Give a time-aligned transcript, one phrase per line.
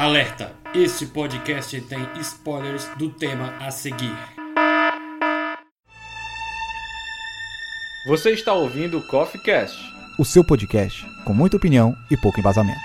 [0.00, 0.56] Alerta!
[0.74, 4.16] Este podcast tem spoilers do tema a seguir.
[8.06, 9.76] Você está ouvindo o Coffee Cast,
[10.18, 12.80] o seu podcast com muita opinião e pouco embasamento.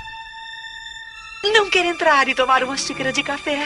[1.53, 3.63] Não quer entrar e tomar uma xícara de café?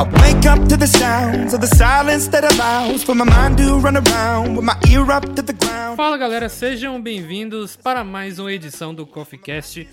[0.00, 3.78] I wake up to the sounds of the silence that allows for my mind to
[3.78, 5.98] run around with my ear up to the ground.
[5.98, 9.86] Fala galera, sejam bem-vindos para mais uma edição do Coffee Cast.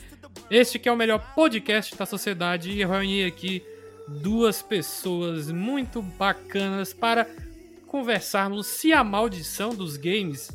[0.49, 3.61] Este que é o melhor podcast da sociedade e eu reuni aqui
[4.07, 7.27] duas pessoas muito bacanas para
[7.85, 10.49] conversarmos se a maldição dos games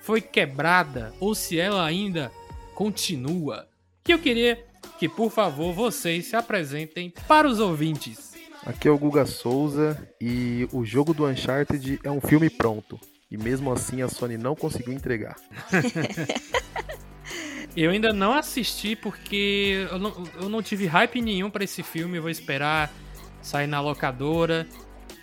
[0.00, 2.32] foi quebrada ou se ela ainda
[2.74, 3.68] continua.
[4.02, 4.64] Que eu queria
[4.98, 8.35] que, por favor, vocês se apresentem para os ouvintes.
[8.66, 12.98] Aqui é o Guga Souza e o jogo do Uncharted é um filme pronto.
[13.30, 15.36] E mesmo assim a Sony não conseguiu entregar.
[17.76, 22.18] eu ainda não assisti porque eu não, eu não tive hype nenhum para esse filme.
[22.18, 22.92] Eu vou esperar
[23.40, 24.66] sair na locadora.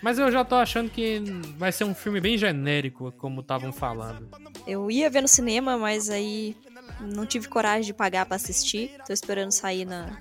[0.02, 1.22] Mas eu já tô achando que
[1.58, 4.26] vai ser um filme bem genérico, como estavam falando.
[4.66, 6.56] Eu ia ver no cinema, mas aí
[7.00, 8.92] não tive coragem de pagar para assistir.
[9.06, 10.18] Tô esperando sair na,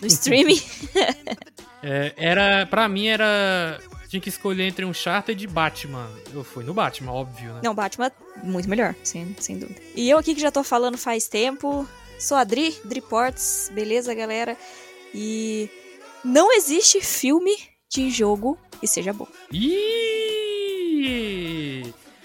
[0.00, 0.60] no streaming.
[1.82, 3.80] é, era, pra mim era.
[4.08, 6.10] Tinha que escolher entre um charter e Batman.
[6.32, 7.60] Eu fui no Batman, óbvio, né?
[7.62, 8.10] Não, Batman
[8.42, 9.80] muito melhor, sem, sem dúvida.
[9.94, 11.86] E eu aqui que já tô falando faz tempo.
[12.18, 14.56] Sou a Dri, Driports, beleza, galera?
[15.14, 15.68] E
[16.24, 17.54] não existe filme
[17.90, 19.28] de jogo que seja bom.
[19.52, 20.78] Ih!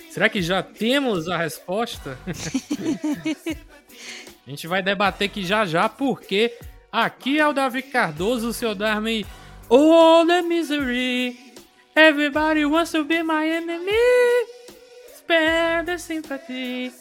[0.09, 2.17] Será que já temos a resposta?
[4.45, 6.55] a gente vai debater aqui já já, porque
[6.93, 9.25] aqui é o Davi Cardoso, seu Darmy.
[9.67, 11.35] Oh, the misery.
[11.95, 13.91] Everybody wants to be my enemy.
[15.15, 16.93] Spare the sympathy.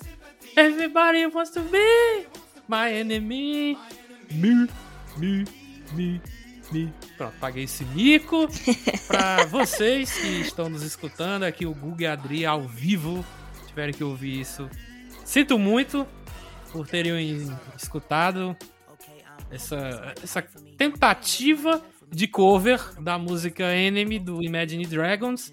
[0.56, 2.26] Everybody wants to be
[2.66, 3.76] my enemy.
[4.30, 4.66] Me,
[5.18, 5.44] me,
[5.92, 6.20] me.
[7.18, 8.48] Pronto, paguei esse mico.
[9.06, 13.24] Pra vocês que estão nos escutando, aqui o Google Adri ao vivo,
[13.66, 14.70] tiverem que ouvir isso.
[15.24, 16.06] Sinto muito
[16.72, 18.56] por terem escutado
[19.52, 20.42] essa, essa
[20.76, 25.52] tentativa de cover da música Enemy do Imagine Dragons,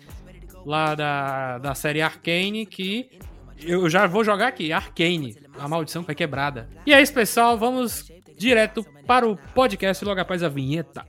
[0.66, 3.10] lá da, da série Arcane, que
[3.62, 6.70] eu já vou jogar aqui, Arcane, a maldição foi quebrada.
[6.86, 11.06] E é isso, pessoal, vamos direto para o podcast logo após a vinheta.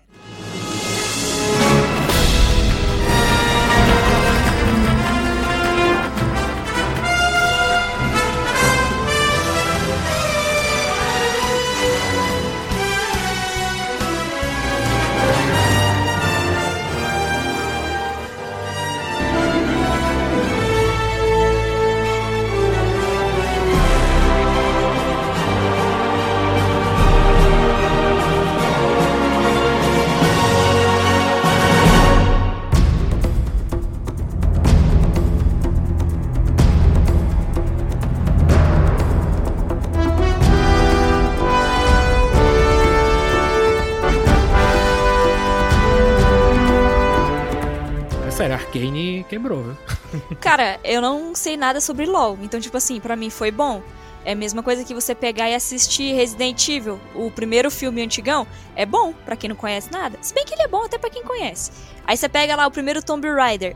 [49.29, 49.77] Quebrou, viu?
[50.41, 53.83] Cara, eu não sei nada sobre LoL, então, tipo assim, para mim foi bom.
[54.25, 58.47] É a mesma coisa que você pegar e assistir Resident Evil, o primeiro filme antigão,
[58.77, 60.19] é bom para quem não conhece nada.
[60.21, 61.71] Se bem que ele é bom até para quem conhece.
[62.07, 63.75] Aí você pega lá o primeiro Tomb Raider,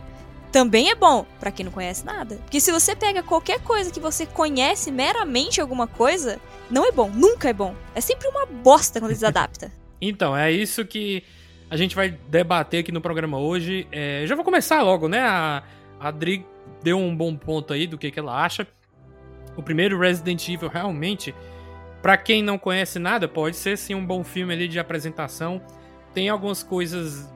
[0.52, 2.36] também é bom para quem não conhece nada.
[2.36, 6.38] Porque se você pega qualquer coisa que você conhece meramente alguma coisa,
[6.70, 7.74] não é bom, nunca é bom.
[7.94, 9.70] É sempre uma bosta quando eles adaptam.
[10.00, 11.24] então, é isso que
[11.70, 13.86] a gente vai debater aqui no programa hoje.
[13.90, 15.20] É, já vou começar logo, né?
[15.20, 15.62] A,
[15.98, 16.46] a Adri
[16.82, 18.66] deu um bom ponto aí do que, que ela acha.
[19.56, 21.34] O primeiro Resident Evil realmente,
[22.02, 25.60] para quem não conhece nada, pode ser sim um bom filme ali de apresentação.
[26.12, 27.32] Tem algumas coisas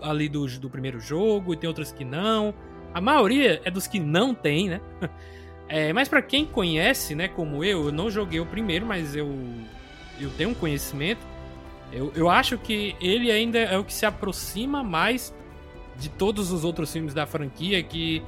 [0.00, 2.54] ali do, do primeiro jogo e tem outras que não.
[2.94, 4.80] A maioria é dos que não tem, né?
[5.68, 9.28] É, mas para quem conhece, né, como eu, eu não joguei o primeiro, mas eu,
[10.20, 11.26] eu tenho um conhecimento.
[11.92, 15.32] Eu, eu acho que ele ainda é o que se aproxima mais
[15.98, 18.22] de todos os outros filmes da franquia que,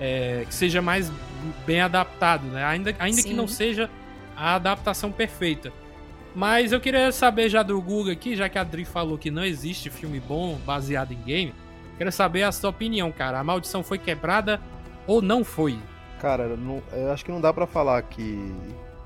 [0.00, 1.10] é, que seja mais
[1.64, 2.64] bem adaptado, né?
[2.64, 3.90] Ainda, ainda que não seja
[4.36, 5.72] a adaptação perfeita.
[6.34, 9.44] Mas eu queria saber já do Google aqui, já que a Adri falou que não
[9.44, 11.54] existe filme bom baseado em game.
[11.96, 13.38] Quero saber a sua opinião, cara.
[13.38, 14.60] A maldição foi quebrada
[15.06, 15.78] ou não foi?
[16.20, 18.52] Cara, não, eu acho que não dá para falar que,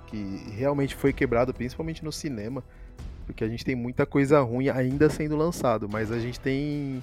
[0.08, 2.64] que realmente foi quebrado, principalmente no cinema
[3.30, 7.02] porque a gente tem muita coisa ruim ainda sendo lançado, mas a gente tem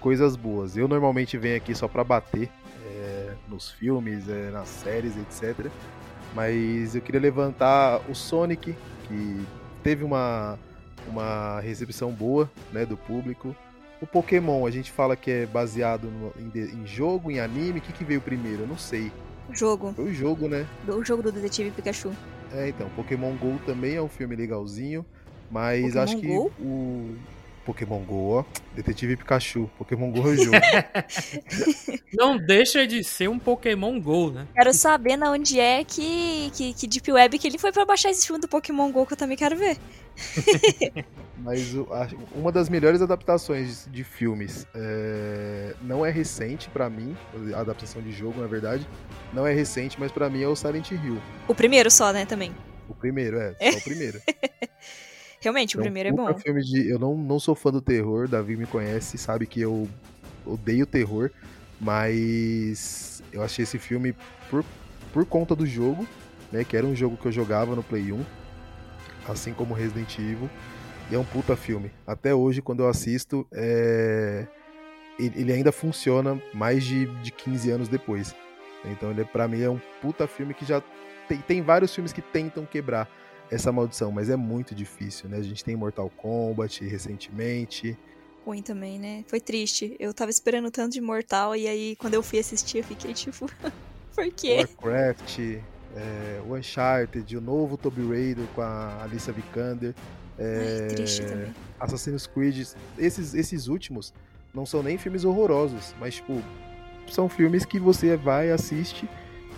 [0.00, 0.76] coisas boas.
[0.76, 2.48] Eu normalmente venho aqui só para bater
[2.86, 5.66] é, nos filmes, é, nas séries, etc.
[6.34, 8.74] Mas eu queria levantar o Sonic,
[9.08, 9.40] que
[9.82, 10.58] teve uma,
[11.08, 13.54] uma recepção boa né, do público.
[14.00, 17.78] O Pokémon, a gente fala que é baseado no- em, em jogo, em anime.
[17.78, 18.62] O que, que veio primeiro?
[18.62, 19.10] Eu não sei.
[19.52, 19.92] Jogo.
[19.94, 20.66] Foi o jogo, né?
[20.88, 22.12] O jogo do Detetive Pikachu.
[22.52, 25.04] É, então, Pokémon GO também é um filme legalzinho,
[25.50, 26.52] mas Pokémon acho que Go?
[26.60, 27.16] o
[27.64, 28.44] Pokémon GO, ó,
[28.74, 30.56] Detetive Pikachu, Pokémon GO é o jogo.
[32.12, 34.46] Não deixa de ser um Pokémon GO, né?
[34.54, 38.10] Quero saber na onde é que, que, que Deep Web que ele foi pra baixar
[38.10, 39.78] esse filme do Pokémon GO que eu também quero ver.
[41.38, 46.88] mas o- a- uma das melhores adaptações de, de filmes é, não é recente pra
[46.90, 47.16] mim,
[47.54, 48.86] a adaptação de jogo, na verdade,
[49.32, 51.18] não é recente, mas pra mim é o Silent Hill.
[51.48, 52.54] O primeiro só, né, também.
[52.88, 54.20] O primeiro, é, só o primeiro.
[55.44, 56.34] Realmente, o É primeiro é bom.
[56.38, 56.88] filme de.
[56.88, 59.86] Eu não, não sou fã do terror, Davi me conhece, sabe que eu
[60.46, 61.30] odeio terror,
[61.78, 64.14] mas eu achei esse filme
[64.48, 64.64] por,
[65.12, 66.08] por conta do jogo,
[66.50, 66.64] né?
[66.64, 68.24] Que era um jogo que eu jogava no Play 1,
[69.28, 70.48] assim como Resident Evil.
[71.10, 71.90] E é um puta filme.
[72.06, 74.46] Até hoje, quando eu assisto, é...
[75.18, 78.34] ele, ele ainda funciona mais de, de 15 anos depois.
[78.82, 80.82] Então, ele, pra mim, é um puta filme que já.
[81.28, 83.06] Tem, tem vários filmes que tentam quebrar
[83.50, 85.38] essa maldição, mas é muito difícil, né?
[85.38, 87.96] A gente tem Mortal Kombat recentemente.
[88.44, 89.24] Ruim também, né?
[89.26, 89.96] Foi triste.
[89.98, 93.46] Eu tava esperando tanto de Mortal e aí quando eu fui assistir eu fiquei tipo,
[94.14, 94.66] por quê?
[94.82, 95.38] Warcraft,
[95.96, 99.94] é, o Uncharted, o novo Tomb Raider com a Alicia Vikander,
[100.38, 101.54] é, Ai, triste também.
[101.78, 102.66] Assassin's Creed.
[102.98, 104.12] Esses, esses últimos
[104.52, 106.42] não são nem filmes horrorosos, mas tipo,
[107.10, 109.08] são filmes que você vai, assiste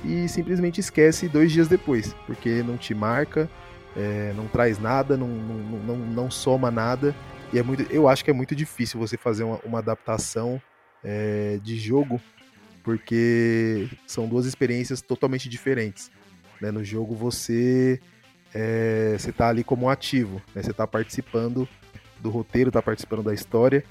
[0.05, 3.49] e simplesmente esquece dois dias depois, porque não te marca,
[3.97, 7.15] é, não traz nada, não, não, não, não soma nada.
[7.53, 10.61] E é muito, eu acho que é muito difícil você fazer uma, uma adaptação
[11.03, 12.21] é, de jogo,
[12.83, 16.11] porque são duas experiências totalmente diferentes.
[16.61, 16.71] né?
[16.71, 18.01] No jogo você
[18.55, 20.63] é, você tá ali como ativo, né?
[20.63, 21.69] você tá participando
[22.21, 23.85] do roteiro, tá participando da história.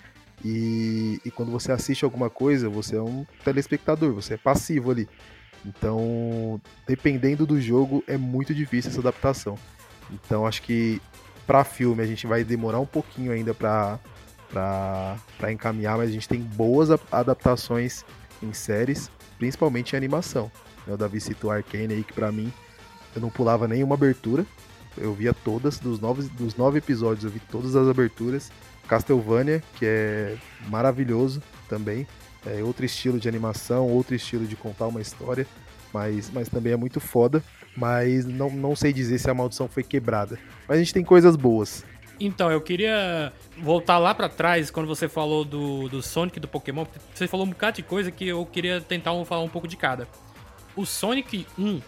[0.43, 5.07] E, e quando você assiste alguma coisa, você é um telespectador, você é passivo ali.
[5.65, 9.57] Então, dependendo do jogo, é muito difícil essa adaptação.
[10.11, 11.01] Então, acho que
[11.45, 13.99] para filme a gente vai demorar um pouquinho ainda para
[14.49, 18.05] para encaminhar, mas a gente tem boas adaptações
[18.41, 20.49] em séries, principalmente em animação.
[20.87, 20.93] né?
[20.93, 22.53] O Davi citou Arcane aí, que pra mim
[23.13, 24.45] eu não pulava nenhuma abertura.
[24.97, 28.49] Eu via todas, dos nove, dos nove episódios, eu vi todas as aberturas.
[28.87, 30.37] Castlevania, que é
[30.69, 32.07] maravilhoso também.
[32.45, 35.47] É outro estilo de animação, outro estilo de contar uma história,
[35.91, 37.43] mas, mas também é muito foda.
[37.75, 40.39] Mas não, não sei dizer se a maldição foi quebrada.
[40.67, 41.83] Mas a gente tem coisas boas.
[42.19, 46.85] Então, eu queria voltar lá pra trás, quando você falou do, do Sonic do Pokémon.
[47.13, 50.07] Você falou um bocado de coisa que eu queria tentar falar um pouco de cada.
[50.75, 51.81] O Sonic 1,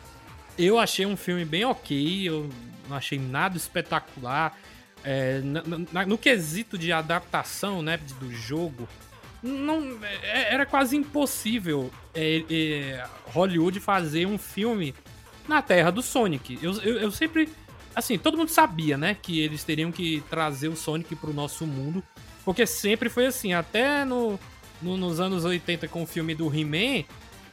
[0.57, 2.49] eu achei um filme bem ok, eu
[2.89, 4.57] não achei nada espetacular.
[5.03, 5.41] É,
[6.05, 8.87] no quesito de adaptação né, do jogo,
[9.41, 14.93] não, é- era quase impossível é, é, Hollywood fazer um filme
[15.47, 16.59] na terra do Sonic.
[16.61, 17.49] Eu, eu, eu sempre.
[17.95, 19.15] Assim, todo mundo sabia, né?
[19.21, 22.03] Que eles teriam que trazer o Sonic pro nosso mundo.
[22.45, 23.53] Porque sempre foi assim.
[23.53, 24.39] Até no,
[24.81, 27.03] no- nos anos 80, com o filme do He-Man,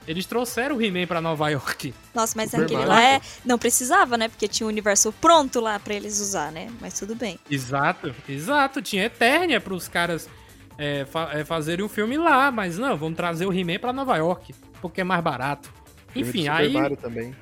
[0.06, 1.94] eles trouxeram o He-Man pra Nova York.
[2.14, 2.93] Nossa, mas Super aquele Mario.
[2.93, 3.20] lá é...
[3.44, 4.29] não precisava, né?
[4.29, 6.70] Porque tinha o universo pronto lá pra eles usar, né?
[6.81, 7.39] Mas tudo bem.
[7.51, 8.82] Exato, exato.
[8.82, 10.29] Tinha Eternia pros caras
[10.77, 12.51] é, fa- é, fazerem o filme lá.
[12.53, 14.55] Mas não, vamos trazer o He-Man pra Nova York.
[14.82, 15.72] Porque é mais barato.
[16.15, 16.72] Enfim, Super aí.
[16.74, 17.34] Mario também.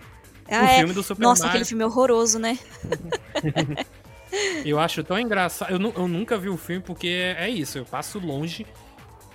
[0.52, 0.78] O Ah, é.
[0.78, 1.50] filme do Super Nossa, Mario.
[1.50, 2.58] aquele filme horroroso, né?
[4.64, 5.70] Eu acho tão engraçado.
[5.72, 7.76] Eu, eu nunca vi o filme porque é, é isso.
[7.78, 8.66] Eu passo longe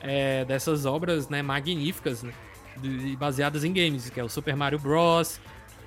[0.01, 2.33] é, dessas obras né, magníficas né,
[2.77, 5.39] de- baseadas em games, que é o Super Mario Bros.,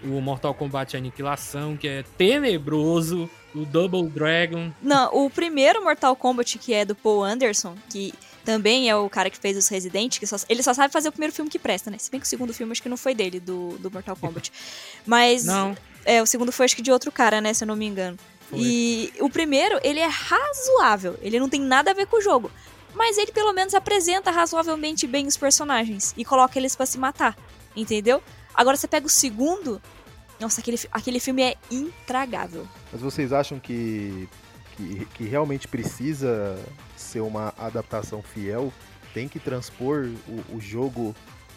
[0.05, 4.71] o Mortal Kombat Aniquilação, que é tenebroso, o Double Dragon.
[4.81, 9.29] Não, o primeiro Mortal Kombat, que é do Paul Anderson, que também é o cara
[9.31, 11.91] que fez os Resident, que só- ele só sabe fazer o primeiro filme que presta,
[11.91, 11.99] né?
[11.99, 14.51] Se bem que o segundo filme acho que não foi dele, do, do Mortal Kombat.
[15.07, 17.53] Mas Não, é, o segundo foi acho que de outro cara, né?
[17.55, 18.17] Se eu não me engano.
[18.49, 18.59] Foi.
[18.61, 21.17] E o primeiro, ele é razoável.
[21.23, 22.51] Ele não tem nada a ver com o jogo.
[22.95, 27.37] Mas ele pelo menos apresenta razoavelmente bem os personagens e coloca eles pra se matar.
[27.77, 28.21] Entendeu?
[28.53, 29.81] Agora você pega o segundo.
[30.41, 32.67] Nossa, aquele, aquele filme é intragável.
[32.93, 34.29] Mas vocês acham que,
[34.81, 36.59] que, que realmente precisa
[36.97, 38.73] ser uma adaptação fiel?
[39.13, 41.15] Tem que transpor o, o jogo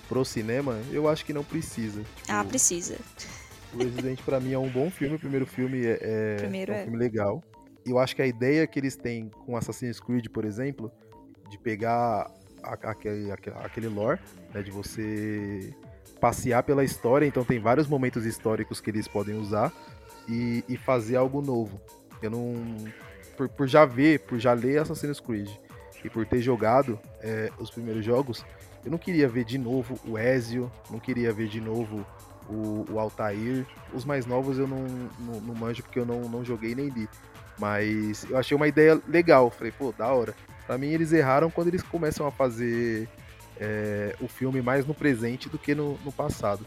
[0.08, 0.80] pro cinema?
[0.92, 2.02] Eu acho que não precisa.
[2.02, 2.98] Tipo, Ah, precisa.
[3.74, 5.16] O Resident pra mim é um bom filme.
[5.16, 6.84] O primeiro filme é, é- Primeiro é um é.
[6.84, 7.44] filme legal.
[7.86, 10.92] Eu acho que a ideia que eles têm com Assassin's Creed, por exemplo,
[11.50, 12.30] de pegar
[12.64, 14.20] a- aquele, aquele, aquele lore,
[14.54, 15.74] né, de você
[16.20, 19.74] passear pela história, então tem vários momentos históricos que eles podem usar
[20.30, 21.82] e, e fazer algo novo.
[22.22, 22.54] Eu não.
[23.36, 25.50] Por, por, já ver, por já ler Assassin's Creed
[26.04, 28.46] e por ter jogado é, os primeiros jogos,
[28.86, 32.06] eu não queria ver de novo o Ezio, não queria ver de novo
[32.50, 33.66] o, o Altair.
[33.94, 34.86] Os mais novos eu não,
[35.20, 37.08] não, não manjo porque eu não, não joguei nem li.
[37.58, 39.50] Mas eu achei uma ideia legal.
[39.50, 40.36] Falei, pô, da hora.
[40.66, 43.08] Pra mim, eles erraram quando eles começam a fazer
[43.60, 46.66] é, o filme mais no presente do que no, no passado.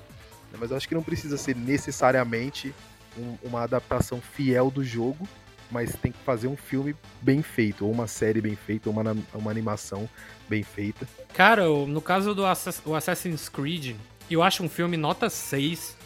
[0.58, 2.74] Mas eu acho que não precisa ser necessariamente
[3.18, 5.28] um, uma adaptação fiel do jogo,
[5.70, 9.16] mas tem que fazer um filme bem feito, ou uma série bem feita, ou uma,
[9.34, 10.08] uma animação
[10.48, 11.06] bem feita.
[11.34, 13.96] Cara, no caso do Assassin's Creed,
[14.30, 15.96] eu acho um filme nota 6,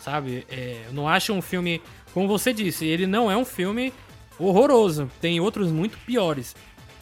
[0.00, 0.46] sabe?
[0.50, 1.82] É, eu não acho um filme,
[2.12, 3.92] como você disse, ele não é um filme
[4.38, 6.54] horroroso, tem outros muito piores.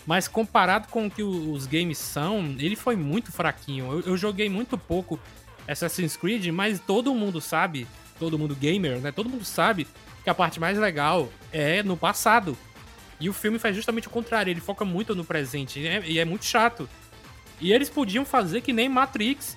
[0.05, 3.93] Mas comparado com o que os games são, ele foi muito fraquinho.
[3.93, 5.19] Eu, eu joguei muito pouco
[5.67, 7.87] Assassin's Creed, mas todo mundo sabe,
[8.19, 9.13] todo mundo gamer, né?
[9.13, 9.87] Todo mundo sabe
[10.23, 12.57] que a parte mais legal é no passado.
[13.21, 16.19] E o filme faz justamente o contrário, ele foca muito no presente e é, e
[16.19, 16.88] é muito chato.
[17.61, 19.57] E eles podiam fazer que nem Matrix,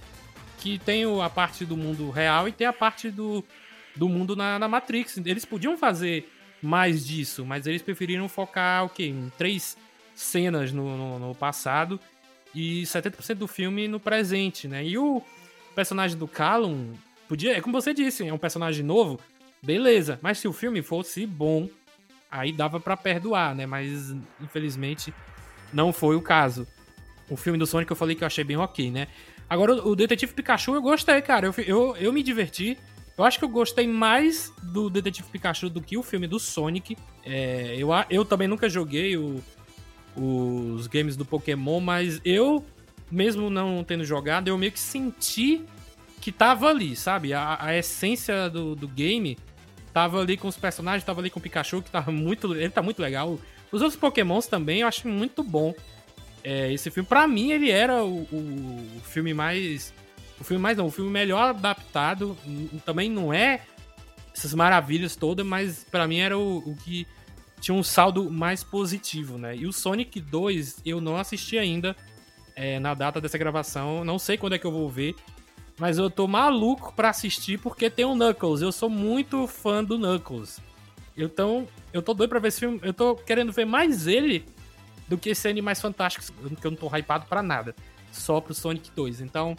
[0.60, 3.44] que tem a parte do mundo real e tem a parte do,
[3.96, 5.18] do mundo na, na Matrix.
[5.18, 6.32] Eles podiam fazer
[6.62, 9.06] mais disso, mas eles preferiram focar o quê?
[9.06, 9.78] em três
[10.14, 12.00] cenas no, no, no passado
[12.54, 14.86] e 70% do filme no presente, né?
[14.86, 15.22] E o
[15.76, 16.94] personagem do Callum
[17.28, 19.20] podia, é como você disse, é um personagem novo,
[19.66, 20.20] beleza.
[20.22, 21.68] Mas se o filme fosse bom,
[22.32, 23.66] aí dava para perdoar, né?
[23.66, 25.14] Mas infelizmente
[25.74, 26.68] não foi o caso.
[27.30, 29.08] O filme do Sonic eu falei que eu achei bem ok, né?
[29.50, 31.48] Agora o Detetive Pikachu eu gostei, cara.
[31.48, 32.78] Eu, eu, eu me diverti.
[33.18, 36.98] Eu acho que eu gostei mais do Detetive Pikachu do que o filme do Sonic.
[37.24, 39.42] É, eu, eu também nunca joguei o,
[40.16, 42.66] os games do Pokémon, mas eu,
[43.10, 45.64] mesmo não tendo jogado, eu meio que senti
[46.20, 47.34] que tava ali, sabe?
[47.34, 49.38] A, a essência do, do game
[49.96, 52.54] tava ali com os personagens, tava ali com o Pikachu, que tava muito.
[52.54, 53.40] Ele tá muito legal.
[53.72, 55.74] Os outros Pokémons também eu acho muito bom.
[56.44, 59.94] É, esse filme, para mim, ele era o, o, o, filme mais.
[60.38, 62.38] O filme mais não, o filme melhor adaptado.
[62.86, 63.62] Também não é
[64.36, 67.08] essas maravilhas todas, mas para mim era o, o que
[67.62, 69.56] tinha um saldo mais positivo, né?
[69.56, 71.96] E o Sonic 2 eu não assisti ainda
[72.54, 75.16] é, na data dessa gravação, não sei quando é que eu vou ver,
[75.78, 78.62] mas eu tô maluco pra assistir porque tem o Knuckles.
[78.62, 80.60] Eu sou muito fã do Knuckles.
[81.18, 82.80] Então, eu tô doido pra ver esse filme.
[82.84, 84.46] Eu tô querendo ver mais ele
[85.08, 87.76] do que esse Animais Fantásticos, que eu não tô hypado pra nada.
[88.12, 89.22] Só pro Sonic 2.
[89.22, 89.58] Então,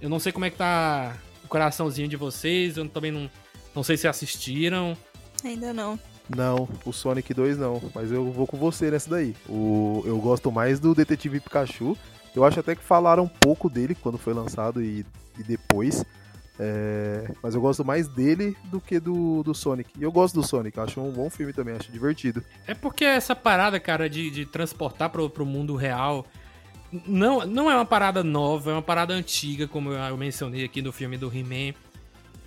[0.00, 2.76] eu não sei como é que tá o coraçãozinho de vocês.
[2.76, 3.30] Eu também não,
[3.74, 4.96] não sei se assistiram.
[5.44, 5.98] Ainda não.
[6.34, 9.34] Não, o Sonic 2 não, mas eu vou com você nessa daí.
[9.48, 11.96] O, eu gosto mais do Detetive Pikachu.
[12.34, 15.04] Eu acho até que falaram um pouco dele quando foi lançado e,
[15.38, 16.04] e depois.
[16.58, 19.90] É, mas eu gosto mais dele do que do, do Sonic.
[19.98, 22.42] E eu gosto do Sonic, acho um bom filme também, acho divertido.
[22.66, 26.26] É porque essa parada, cara, de, de transportar pro, pro mundo real
[27.06, 30.92] não, não é uma parada nova, é uma parada antiga, como eu mencionei aqui no
[30.92, 31.74] filme do He-Man.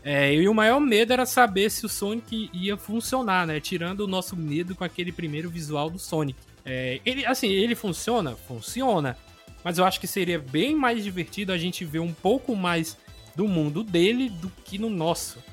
[0.04, 3.60] É, e o maior medo era saber se o Sonic ia funcionar, né?
[3.60, 6.38] Tirando o nosso medo com aquele primeiro visual do Sonic.
[6.64, 8.36] É, ele, assim, ele funciona?
[8.36, 9.18] Funciona.
[9.66, 12.96] Mas eu acho que seria bem mais divertido a gente ver um pouco mais
[13.36, 15.44] do mundo dele do que no nosso.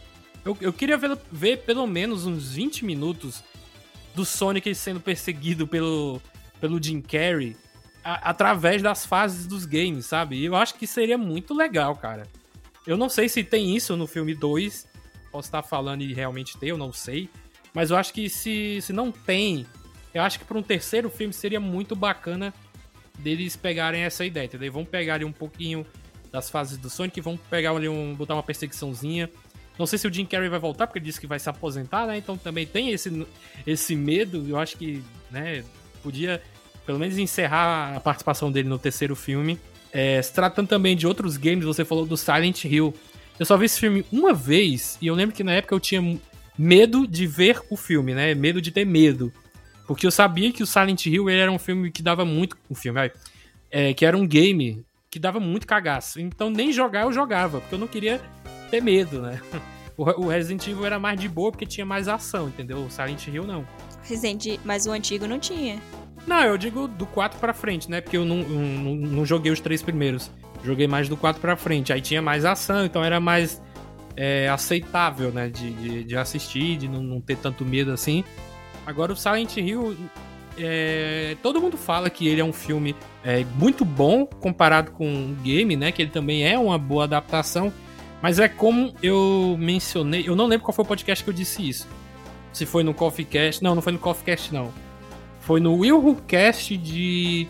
[0.45, 3.42] Eu, eu queria ver, ver pelo menos uns 20 minutos
[4.14, 6.21] do Sonic sendo perseguido pelo,
[6.61, 7.57] pelo Jim Carrey
[8.04, 10.37] a, através das fases dos games, sabe?
[10.37, 12.25] E eu acho que seria muito legal, cara.
[12.87, 14.87] Eu não sei se tem isso no filme 2.
[15.31, 17.31] Posso estar falando e realmente ter, eu não sei.
[17.73, 19.66] Mas eu acho que se, se não tem,
[20.12, 22.52] eu acho que para um terceiro filme seria muito bacana
[23.19, 24.73] deles pegarem essa ideia, entendeu?
[24.73, 25.87] Vão pegar ali um pouquinho
[26.31, 28.14] das fases do Sonic, vão pegar ali um.
[28.14, 29.28] botar uma perseguiçãozinha.
[29.78, 32.07] Não sei se o Jim Carrey vai voltar, porque ele disse que vai se aposentar,
[32.07, 32.16] né?
[32.16, 33.26] Então também tem esse,
[33.66, 34.47] esse medo.
[34.49, 35.64] Eu acho que, né,
[36.02, 36.42] podia
[36.85, 39.59] pelo menos encerrar a participação dele no terceiro filme.
[39.92, 42.95] É, se tratando também de outros games, você falou do Silent Hill.
[43.38, 46.19] Eu só vi esse filme uma vez e eu lembro que na época eu tinha
[46.59, 48.35] medo de ver o filme, né?
[48.35, 49.33] Medo de ter medo.
[49.92, 52.56] Porque eu sabia que o Silent Hill era um filme que dava muito.
[52.70, 53.11] Um filme,
[53.70, 56.20] é, que era um game que dava muito cagaço.
[56.20, 58.20] Então nem jogar eu jogava, porque eu não queria
[58.70, 59.40] ter medo, né?
[59.94, 62.78] O Resident Evil era mais de boa porque tinha mais ação, entendeu?
[62.78, 63.64] O Silent Hill não.
[64.02, 65.80] Resident, mas o antigo não tinha.
[66.26, 68.00] Não, eu digo do 4 pra frente, né?
[68.00, 70.30] Porque eu não, não, não joguei os três primeiros.
[70.64, 71.92] Joguei mais do 4 pra frente.
[71.92, 73.61] Aí tinha mais ação, então era mais
[74.16, 75.50] é, aceitável, né?
[75.50, 78.25] De, de, de, assistir, de não, não ter tanto medo assim.
[78.86, 79.96] Agora o Silent Hill.
[80.58, 85.34] É, todo mundo fala que ele é um filme é, muito bom comparado com o
[85.42, 85.90] game, né?
[85.90, 87.72] Que ele também é uma boa adaptação.
[88.20, 91.68] Mas é como eu mencionei, eu não lembro qual foi o podcast que eu disse
[91.68, 91.88] isso.
[92.52, 94.72] Se foi no Coffee Cast, não, não foi no Coffee Cast não.
[95.40, 97.48] Foi no Will Cast de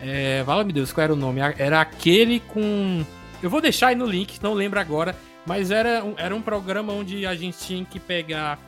[0.00, 1.40] é, Vala-me Deus, qual era o nome?
[1.40, 3.04] Era aquele com.
[3.42, 5.16] Eu vou deixar aí no link, não lembro agora.
[5.46, 8.58] Mas era um, era um programa onde a gente tinha que pegar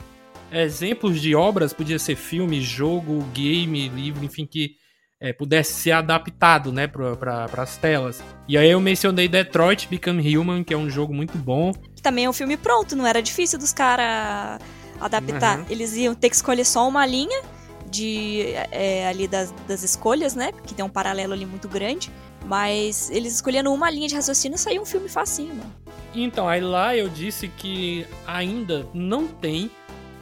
[0.50, 4.76] exemplos de obras, podia ser filme, jogo, game, livro, enfim, que
[5.20, 8.22] é, pudesse ser adaptado, né, para as telas.
[8.48, 11.72] E aí eu mencionei Detroit Become Human, que é um jogo muito bom.
[12.02, 14.60] Também é um filme pronto, não era difícil dos caras
[15.00, 15.60] adaptar.
[15.60, 15.66] Uhum.
[15.70, 17.42] Eles iam ter que escolher só uma linha
[17.90, 22.10] de é, ali das, das escolhas, né, que tem um paralelo ali muito grande.
[22.44, 25.74] Mas eles escolhendo uma linha de raciocínio saiu um filme facinho, mano.
[26.14, 29.70] Então, aí lá eu disse que ainda não tem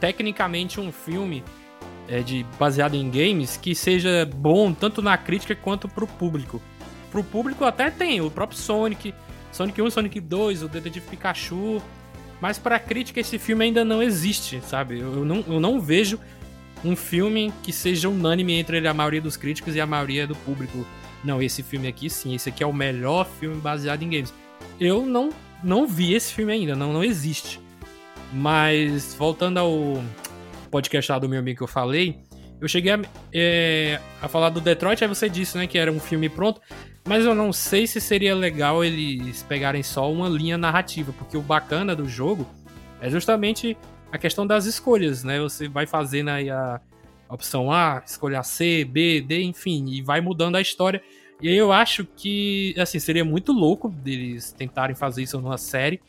[0.05, 1.43] tecnicamente um filme
[2.07, 6.61] é, de baseado em games que seja bom tanto na crítica quanto pro público.
[7.09, 9.15] Pro público até tem o próprio Sonic,
[9.51, 11.81] Sonic 1, Sonic 2, o Detetive Pikachu,
[12.39, 14.99] mas para crítica esse filme ainda não existe, sabe?
[14.99, 16.19] Eu não, eu não vejo
[16.83, 20.85] um filme que seja unânime entre a maioria dos críticos e a maioria do público.
[21.23, 24.31] Não, esse filme aqui sim, esse aqui é o melhor filme baseado em games.
[24.79, 25.31] Eu não,
[25.63, 27.64] não vi esse filme ainda, não, não existe.
[28.35, 30.03] Mas voltando ao
[30.69, 32.19] podcast lá do meu amigo que eu falei,
[32.59, 32.99] eu cheguei a,
[33.33, 36.59] é, a falar do Detroit, aí você disse, né, que era um filme pronto,
[37.07, 41.41] mas eu não sei se seria legal eles pegarem só uma linha narrativa, porque o
[41.41, 42.45] bacana do jogo
[42.99, 43.77] é justamente
[44.11, 45.39] a questão das escolhas, né?
[45.39, 46.81] Você vai fazendo aí a
[47.29, 51.01] opção A, escolha C, B, D, enfim, e vai mudando a história.
[51.41, 56.01] E eu acho que, assim, seria muito louco deles tentarem fazer isso numa série,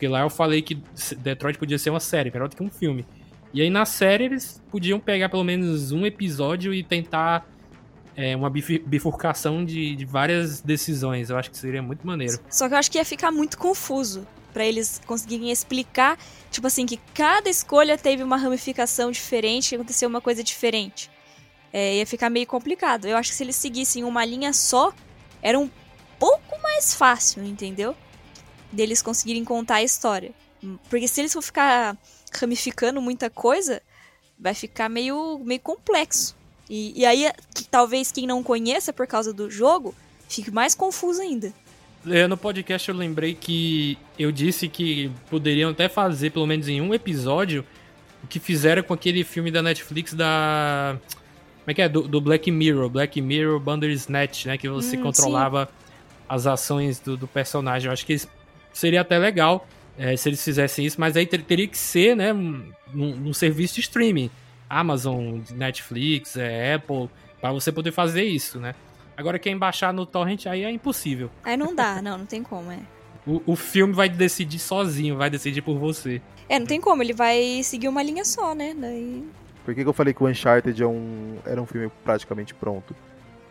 [0.00, 0.82] porque lá eu falei que
[1.18, 3.04] Detroit podia ser uma série, melhor do que um filme.
[3.52, 7.46] E aí na série eles podiam pegar pelo menos um episódio e tentar
[8.16, 11.28] é, uma bifurcação de, de, várias decisões.
[11.28, 12.40] Eu acho que seria muito maneiro.
[12.48, 16.16] Só que eu acho que ia ficar muito confuso para eles conseguirem explicar,
[16.50, 21.10] tipo assim, que cada escolha teve uma ramificação diferente, aconteceu uma coisa diferente.
[21.74, 23.04] É, ia ficar meio complicado.
[23.04, 24.94] Eu acho que se eles seguissem uma linha só,
[25.42, 25.68] era um
[26.18, 27.94] pouco mais fácil, entendeu?
[28.72, 30.32] Deles conseguirem contar a história.
[30.88, 31.96] Porque se eles for ficar
[32.32, 33.82] ramificando muita coisa,
[34.38, 36.36] vai ficar meio, meio complexo.
[36.68, 39.94] E, e aí, que, talvez quem não conheça por causa do jogo,
[40.28, 41.52] fique mais confuso ainda.
[42.06, 46.80] É, no podcast eu lembrei que eu disse que poderiam até fazer, pelo menos em
[46.80, 47.64] um episódio,
[48.22, 50.96] o que fizeram com aquele filme da Netflix da.
[51.60, 51.88] Como é que é?
[51.88, 54.56] Do, do Black Mirror, Black Mirror Bandersnatch, né?
[54.56, 55.72] Que você hum, controlava sim.
[56.28, 57.88] as ações do, do personagem.
[57.88, 58.18] Eu acho que
[58.72, 59.66] seria até legal
[59.98, 63.74] é, se eles fizessem isso, mas aí ter, teria que ser, né, num, num, serviço
[63.74, 64.30] de streaming.
[64.68, 68.74] Amazon, Netflix, é, Apple, para você poder fazer isso, né?
[69.16, 71.28] Agora quem baixar no torrent aí é impossível.
[71.44, 72.78] Aí não dá, não, não tem como, é.
[73.26, 76.22] O, o filme vai decidir sozinho, vai decidir por você.
[76.48, 78.74] É, não tem como, ele vai seguir uma linha só, né?
[78.74, 79.22] Daí...
[79.64, 82.96] Por que, que eu falei que o Uncharted é um, era um filme praticamente pronto?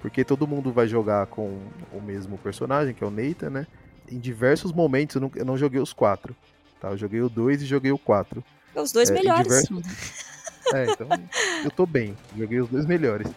[0.02, 1.60] Porque todo mundo vai jogar com
[1.94, 3.68] o mesmo personagem, que é o Nathan, né?
[4.12, 6.36] Em diversos momentos, eu não, eu não joguei os quatro.
[6.80, 6.89] Tá?
[6.89, 8.43] Eu joguei o 2 e joguei o 4.
[8.76, 9.67] Os dois é, melhores.
[9.67, 9.82] Diversos...
[10.74, 11.08] é, então
[11.63, 12.15] eu tô bem.
[12.38, 13.28] Joguei os dois melhores.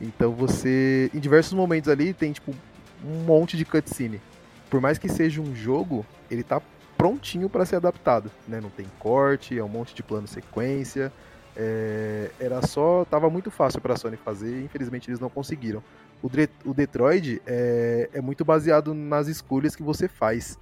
[0.00, 1.10] Então você.
[1.14, 2.54] Em diversos momentos ali tem tipo
[3.04, 4.20] um monte de cutscene.
[4.68, 6.60] Por mais que seja um jogo, ele tá
[6.96, 8.30] prontinho para ser adaptado.
[8.48, 8.60] Né?
[8.60, 11.12] Não tem corte, é um monte de plano sequência.
[11.56, 12.30] É...
[12.40, 13.04] era só.
[13.04, 15.82] Tava muito fácil pra Sony fazer, infelizmente eles não conseguiram
[16.24, 20.58] o, o Detroit é, é muito baseado nas escolhas que você faz.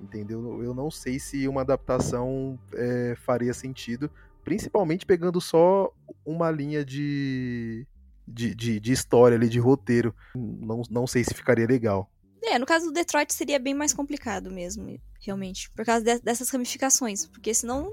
[0.00, 0.62] Entendeu?
[0.62, 4.10] Eu não sei se uma adaptação é, faria sentido,
[4.42, 5.92] principalmente pegando só
[6.24, 7.86] uma linha de,
[8.26, 10.14] de, de, de, história ali, de roteiro.
[10.34, 12.10] Não, não sei se ficaria legal.
[12.42, 15.70] É, no caso do Detroit seria bem mais complicado mesmo, realmente.
[15.70, 17.26] Por causa de, dessas ramificações.
[17.26, 17.92] Porque senão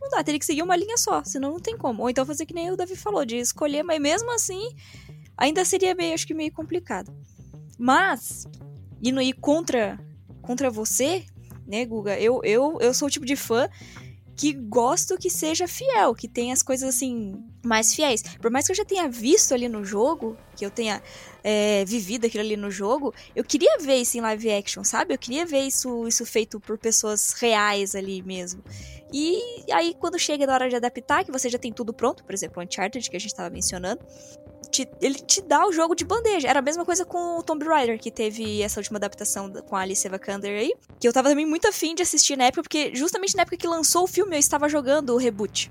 [0.00, 2.02] não dá, teria que seguir uma linha só, senão não tem como.
[2.02, 4.74] Ou então fazer que nem o Davi falou, de escolher, mas mesmo assim
[5.38, 7.16] ainda seria meio, acho que meio complicado.
[7.78, 8.44] Mas,
[9.00, 9.98] indo aí contra,
[10.42, 11.24] contra você,
[11.66, 13.68] né, Guga, eu, eu, eu sou o tipo de fã
[14.38, 18.22] que gosto que seja fiel, que tenha as coisas assim mais fiéis.
[18.22, 21.02] Por mais que eu já tenha visto ali no jogo, que eu tenha
[21.42, 25.12] é, vivido aquilo ali no jogo, eu queria ver isso em live action, sabe?
[25.12, 28.62] Eu queria ver isso, isso feito por pessoas reais ali mesmo.
[29.12, 32.32] E aí, quando chega na hora de adaptar, que você já tem tudo pronto, por
[32.32, 34.04] exemplo, o Uncharted, que a gente estava mencionando,
[34.84, 36.48] te, ele te dá o jogo de bandeja.
[36.48, 39.80] Era a mesma coisa com o Tomb Raider, que teve essa última adaptação com a
[39.80, 43.34] Alice Vikander aí, que eu tava também muito afim de assistir na época, porque justamente
[43.34, 45.70] na época que lançou o filme eu estava jogando o reboot.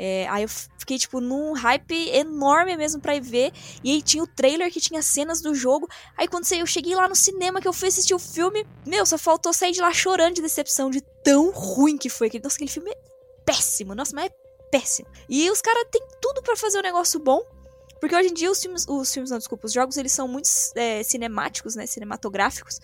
[0.00, 3.52] É, aí eu fiquei, tipo, num hype enorme mesmo pra ir ver.
[3.82, 5.88] E aí tinha o trailer que tinha cenas do jogo.
[6.16, 9.18] Aí quando eu cheguei lá no cinema que eu fui assistir o filme, meu, só
[9.18, 12.30] faltou sair de lá chorando de decepção, de tão ruim que foi.
[12.42, 12.96] Nossa, aquele filme é
[13.44, 13.92] péssimo.
[13.92, 14.34] Nossa, mas é
[14.70, 15.08] péssimo.
[15.28, 17.42] E os caras têm tudo para fazer um negócio bom.
[18.00, 20.48] Porque hoje em dia os filmes, os filmes não, desculpa, os jogos eles são muito
[20.74, 22.80] é, cinemáticos, né, cinematográficos.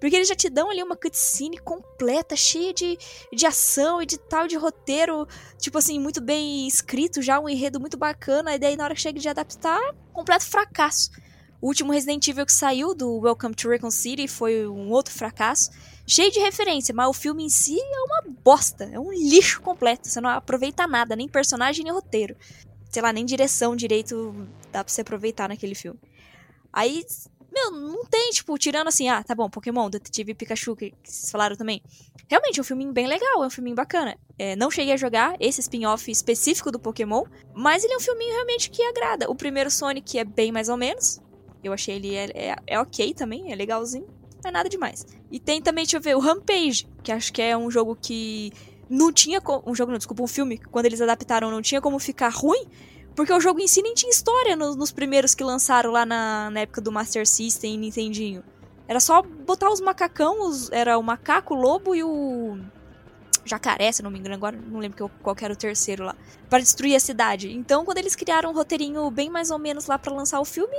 [0.00, 2.98] Porque eles já te dão ali uma cutscene completa, cheia de,
[3.32, 5.26] de ação e de tal, de roteiro,
[5.58, 9.00] tipo assim, muito bem escrito, já um enredo muito bacana, e daí na hora que
[9.00, 9.80] chega de adaptar,
[10.12, 11.10] completo fracasso.
[11.62, 15.70] O último Resident Evil que saiu do Welcome to Raccoon City foi um outro fracasso,
[16.06, 20.08] cheio de referência, mas o filme em si é uma bosta, é um lixo completo,
[20.08, 22.36] você não aproveita nada, nem personagem nem roteiro.
[22.96, 24.34] Sei lá, nem direção direito
[24.72, 26.00] dá pra você aproveitar naquele filme.
[26.72, 27.04] Aí
[27.52, 31.56] meu, não tem, tipo, tirando assim, ah, tá bom, Pokémon, Detetive Pikachu, que, vocês falaram
[31.56, 31.82] também.
[32.26, 34.16] Realmente, é um filminho bem legal, é um filminho bacana.
[34.38, 38.32] É, não cheguei a jogar esse spin-off específico do Pokémon, mas ele é um filminho
[38.32, 39.30] realmente que agrada.
[39.30, 41.20] O primeiro Sonic é bem mais ou menos.
[41.62, 44.06] Eu achei ele é, é, é ok também, é legalzinho.
[44.42, 45.06] Não é nada demais.
[45.30, 48.54] E tem também, deixa eu ver, o Rampage, que acho que é um jogo que
[48.88, 49.40] não tinha.
[49.66, 52.66] Um jogo, não, desculpa, um filme, quando eles adaptaram, não tinha como ficar ruim.
[53.14, 56.50] Porque o jogo em si nem tinha história nos, nos primeiros que lançaram lá na,
[56.50, 58.44] na, época do Master System e Nintendinho.
[58.86, 62.58] Era só botar os macacão, os, era o macaco, o lobo e o
[63.46, 66.14] jacaré, se não me engano, agora não lembro qual era o terceiro lá,
[66.50, 67.50] para destruir a cidade.
[67.50, 70.76] Então, quando eles criaram um roteirinho bem mais ou menos lá para lançar o filme,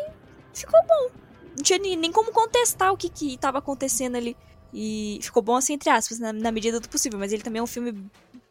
[0.53, 1.09] ficou bom.
[1.55, 4.37] Não tinha nem como contestar o que que tava acontecendo ali.
[4.73, 7.63] E ficou bom assim, entre aspas, na, na medida do possível, mas ele também é
[7.63, 7.93] um filme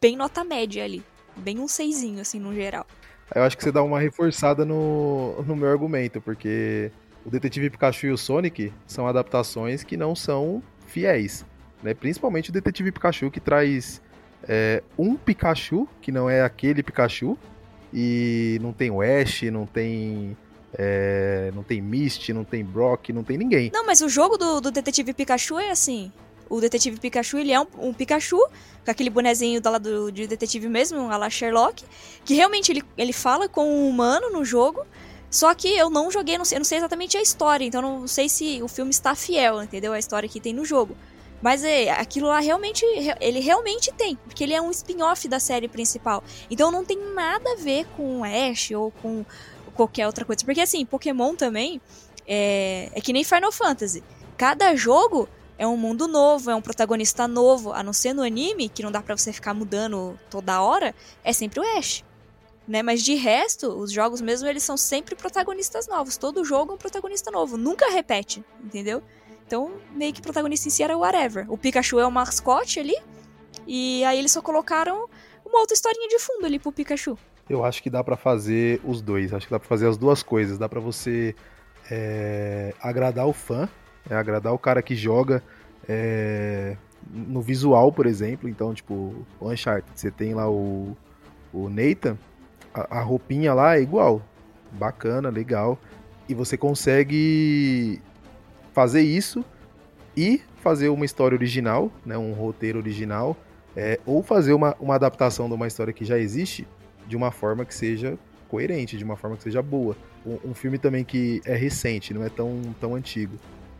[0.01, 1.03] bem nota média ali.
[1.35, 2.85] Bem um seisinho, assim, no geral.
[3.35, 6.91] Eu acho que você dá uma reforçada no, no meu argumento, porque
[7.25, 11.45] o Detetive Pikachu e o Sonic são adaptações que não são fiéis.
[11.83, 11.93] Né?
[11.93, 14.01] Principalmente o Detetive Pikachu, que traz
[14.47, 17.37] é, um Pikachu, que não é aquele Pikachu,
[17.93, 20.37] e não tem o Ash, não tem.
[20.73, 23.71] É, não tem Misty, não tem Brock, não tem ninguém.
[23.73, 26.11] Não, mas o jogo do, do Detetive Pikachu é assim
[26.49, 28.39] o detetive Pikachu, ele é um, um Pikachu,
[28.83, 31.83] com aquele bonezinho do, de detetive mesmo, a lá Sherlock,
[32.23, 34.85] que realmente ele, ele fala com um humano no jogo,
[35.29, 38.29] só que eu não joguei, não sei, não sei exatamente a história, então não sei
[38.29, 39.91] se o filme está fiel, entendeu?
[39.93, 40.95] A história que tem no jogo.
[41.41, 42.83] Mas é, aquilo lá realmente,
[43.21, 46.23] ele realmente tem, porque ele é um spin-off da série principal.
[46.49, 49.23] Então não tem nada a ver com Ash ou com
[49.77, 50.43] qualquer outra coisa.
[50.43, 51.79] Porque assim, Pokémon também
[52.27, 54.03] é, é que nem Final Fantasy.
[54.35, 58.69] Cada jogo é um mundo novo, é um protagonista novo, a não ser no anime,
[58.69, 62.03] que não dá para você ficar mudando toda hora, é sempre o Ash.
[62.67, 62.83] Né?
[62.83, 66.17] Mas de resto, os jogos mesmo, eles são sempre protagonistas novos.
[66.17, 69.01] Todo jogo é um protagonista novo, nunca repete, entendeu?
[69.45, 71.49] Então, meio que o protagonista em si era o whatever.
[71.49, 72.97] O Pikachu é o mascote ali,
[73.65, 75.09] e aí eles só colocaram
[75.45, 77.17] uma outra historinha de fundo ali pro Pikachu.
[77.49, 80.21] Eu acho que dá para fazer os dois, acho que dá pra fazer as duas
[80.21, 80.57] coisas.
[80.57, 81.33] Dá para você
[81.89, 83.69] é, agradar o fã,
[84.09, 85.41] é agradar o cara que joga
[85.87, 86.75] é,
[87.09, 88.49] no visual, por exemplo.
[88.49, 90.95] Então, tipo, Uncharted, você tem lá o,
[91.53, 92.17] o Nathan,
[92.73, 94.21] a, a roupinha lá é igual.
[94.71, 95.79] Bacana, legal.
[96.27, 98.01] E você consegue
[98.73, 99.43] fazer isso
[100.15, 103.37] e fazer uma história original, né, um roteiro original,
[103.75, 106.67] é, ou fazer uma, uma adaptação de uma história que já existe
[107.07, 108.17] de uma forma que seja
[108.47, 109.95] coerente, de uma forma que seja boa.
[110.25, 113.37] Um, um filme também que é recente, não é tão, tão antigo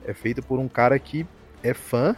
[0.07, 1.27] é feito por um cara que
[1.61, 2.15] é fã.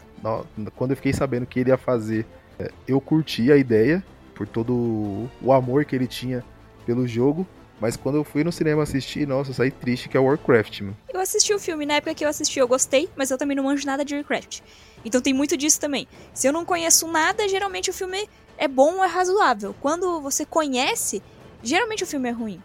[0.76, 2.26] Quando eu fiquei sabendo que ele ia fazer,
[2.60, 4.04] é, eu curti a ideia,
[4.36, 6.46] por todo o amor que ele tinha
[6.86, 7.46] pelo jogo.
[7.82, 10.98] Mas quando eu fui no cinema assistir, nossa, eu saí triste que é Warcraft, mano.
[11.12, 13.64] Eu assisti o filme, na época que eu assisti eu gostei, mas eu também não
[13.64, 14.60] manjo nada de Warcraft.
[15.04, 16.06] Então tem muito disso também.
[16.34, 19.74] Se eu não conheço nada, geralmente o filme é bom ou é razoável.
[19.82, 21.24] Quando você conhece,
[21.64, 22.62] geralmente o filme é ruim.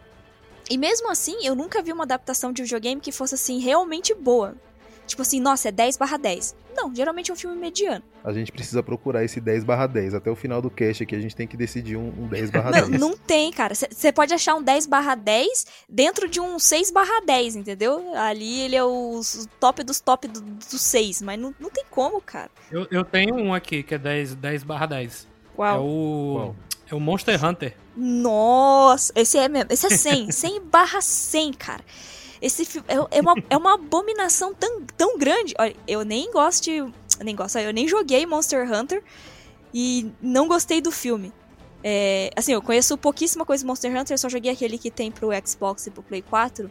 [0.68, 4.54] E mesmo assim, eu nunca vi uma adaptação de videogame que fosse assim realmente boa.
[5.06, 6.56] Tipo assim, nossa, é 10 barra 10.
[6.74, 8.02] Não, geralmente é um filme mediano.
[8.24, 10.14] A gente precisa procurar esse 10 barra 10.
[10.14, 12.70] Até o final do cast aqui a gente tem que decidir um, um 10 barra
[12.70, 12.88] 10.
[12.88, 13.74] Não, não tem, cara.
[13.74, 18.14] Você pode achar um 10 barra 10 dentro de um 6 barra 10, entendeu?
[18.16, 19.20] Ali ele é o
[19.60, 22.50] top dos top do, do 6, mas não, não tem como, cara.
[22.72, 25.33] Eu, eu tenho um aqui que é 10, 10 barra 10.
[25.54, 25.76] Qual?
[25.76, 26.34] É o...
[26.34, 26.56] Qual?
[26.90, 27.74] É o Monster Hunter.
[27.96, 29.72] Nossa, esse é mesmo.
[29.72, 30.30] Esse é 100.
[30.30, 31.84] 100 barra 100, cara.
[32.42, 35.54] Esse filme é, é, uma, é uma abominação tão, tão grande.
[35.58, 36.84] Olha, eu nem gosto de.
[37.22, 39.02] Nem gosto, eu nem joguei Monster Hunter
[39.72, 41.32] e não gostei do filme.
[41.82, 45.28] É, assim, eu conheço pouquíssima coisa de Monster Hunter, só joguei aquele que tem pro
[45.46, 46.70] Xbox e pro Play 4.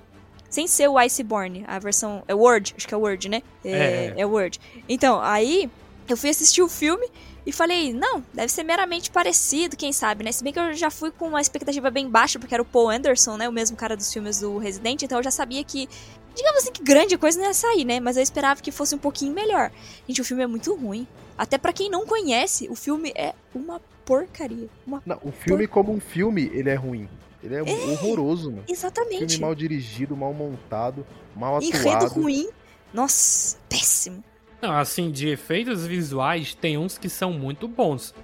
[0.50, 2.24] Sem ser o Iceborne, a versão.
[2.28, 3.42] É Word, acho que é Word, né?
[3.66, 4.14] É, é.
[4.18, 4.60] é Word.
[4.88, 5.70] Então, aí
[6.08, 7.08] eu fui assistir o filme
[7.46, 10.32] E falei, não, deve ser meramente parecido, quem sabe, né?
[10.32, 12.90] Se bem que eu já fui com uma expectativa bem baixa, porque era o Paul
[12.90, 13.50] Anderson, né?
[13.50, 15.90] O mesmo cara dos filmes do Resident, então eu já sabia que,
[16.34, 18.00] digamos assim, que grande coisa não ia sair, né?
[18.00, 19.72] Mas eu esperava que fosse um pouquinho melhor.
[20.08, 21.06] Gente, o filme é muito ruim.
[21.38, 24.70] Até pra quem não conhece, o filme é uma porcaria.
[24.88, 25.02] Uma...
[25.06, 27.10] Não, o filme como um filme, ele é ruim.
[27.44, 28.64] Ele é, horroroso, mano.
[28.70, 29.28] Exatamente.
[29.28, 32.14] Filme mal dirigido, mal montado, mal Enredo atuado.
[32.22, 32.48] ruim.
[32.94, 34.24] Nossa, péssimo.
[34.64, 38.16] Não, assim, de efeitos visuais, tem uns que são muito bons.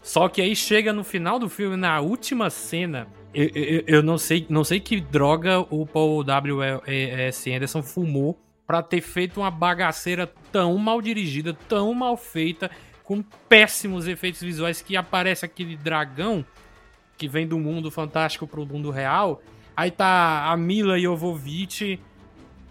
[0.00, 4.16] Só que aí chega no final do filme, na última cena, eu, eu, eu não
[4.16, 7.52] sei não sei que droga o Paul W.S.
[7.52, 12.70] Anderson fumou pra ter feito uma bagaceira tão mal dirigida, tão mal feita,
[13.02, 16.44] com péssimos efeitos visuais que aparece aquele dragão
[17.18, 19.42] que vem do mundo fantástico pro mundo real.
[19.76, 21.98] Aí tá a Mila Jovovich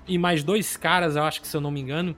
[0.07, 2.15] e mais dois caras, eu acho que se eu não me engano.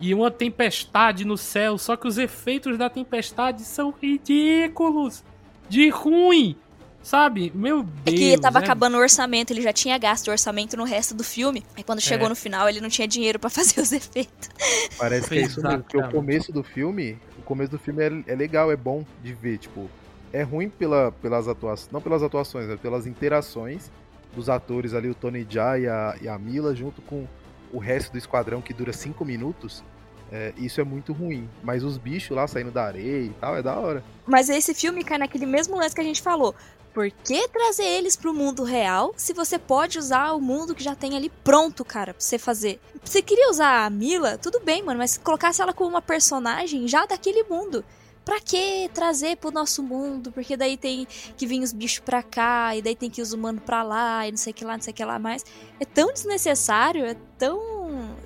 [0.00, 5.22] E uma tempestade no céu, só que os efeitos da tempestade são ridículos.
[5.68, 6.56] De ruim.
[7.02, 7.50] Sabe?
[7.54, 8.18] Meu É Deus.
[8.18, 11.24] que tava é- acabando o orçamento, ele já tinha gasto o orçamento no resto do
[11.24, 11.64] filme.
[11.74, 12.28] Aí quando chegou É.
[12.28, 14.50] no final, ele não tinha dinheiro pra fazer os efeitos.
[14.98, 18.32] Parece que é isso mesmo, porque o começo do filme, o começo do filme é,
[18.32, 19.88] é legal, é bom de ver, tipo,
[20.30, 23.90] é ruim pela, pelas atuações, não pelas atuações, é pelas interações
[24.34, 27.26] dos atores ali, o Tony Jaa e a, e a Mila, junto com
[27.72, 29.84] o resto do esquadrão que dura cinco minutos,
[30.32, 31.48] é, isso é muito ruim.
[31.62, 34.04] Mas os bichos lá saindo da areia e tal, é da hora.
[34.26, 36.54] Mas esse filme cai naquele mesmo lance que a gente falou.
[36.92, 40.94] Por que trazer eles pro mundo real se você pode usar o mundo que já
[40.94, 42.80] tem ali pronto, cara, pra você fazer?
[43.04, 44.36] Você queria usar a Mila?
[44.36, 47.84] Tudo bem, mano, mas se colocasse ela como uma personagem já daquele mundo.
[48.30, 50.30] Pra que trazer pro nosso mundo?
[50.30, 51.04] Porque daí tem
[51.36, 54.24] que vir os bichos pra cá, e daí tem que ir os humanos pra lá,
[54.24, 55.44] e não sei o que lá, não sei o que lá mais.
[55.80, 57.58] É tão desnecessário, é tão.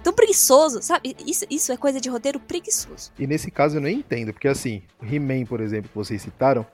[0.03, 1.17] tão preguiçoso, sabe?
[1.27, 3.13] Isso, isso é coisa de roteiro preguiçoso.
[3.19, 6.67] E nesse caso eu nem entendo, porque assim, He-Man, por exemplo, que vocês citaram,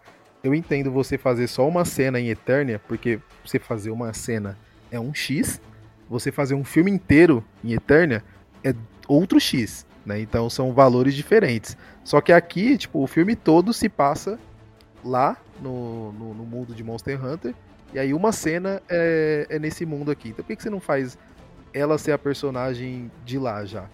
[0.43, 4.59] eu entendo você fazer só uma cena em Eternia, porque você fazer uma cena
[4.90, 5.61] é um X,
[6.09, 8.25] você fazer um filme inteiro em Eternia
[8.64, 8.75] é
[9.07, 10.20] outro X, né?
[10.20, 11.76] Então são valores diferentes.
[12.04, 14.38] Só que aqui, tipo, o filme todo se passa
[15.04, 17.54] lá no, no, no mundo de Monster Hunter,
[17.92, 20.28] e aí uma cena é, é nesse mundo aqui.
[20.30, 21.18] Então por que, que você não faz
[21.72, 23.86] ela ser a personagem de lá já?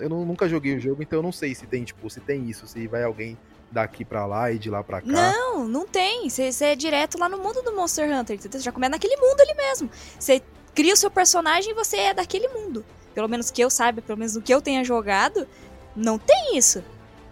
[0.00, 2.48] Eu não- nunca joguei o jogo, então eu não sei se tem, tipo, se tem
[2.48, 3.36] isso, se vai alguém
[3.70, 5.06] daqui pra lá e de lá pra cá.
[5.06, 6.28] Não, não tem.
[6.30, 8.38] Você é direto lá no mundo do Monster Hunter.
[8.40, 9.90] Você já começa naquele mundo ali mesmo.
[10.18, 10.40] Você
[10.74, 12.84] cria o seu personagem e você é daquele mundo.
[13.14, 15.46] Pelo menos que eu saiba, pelo menos do que eu tenha jogado,
[15.94, 16.82] não tem isso.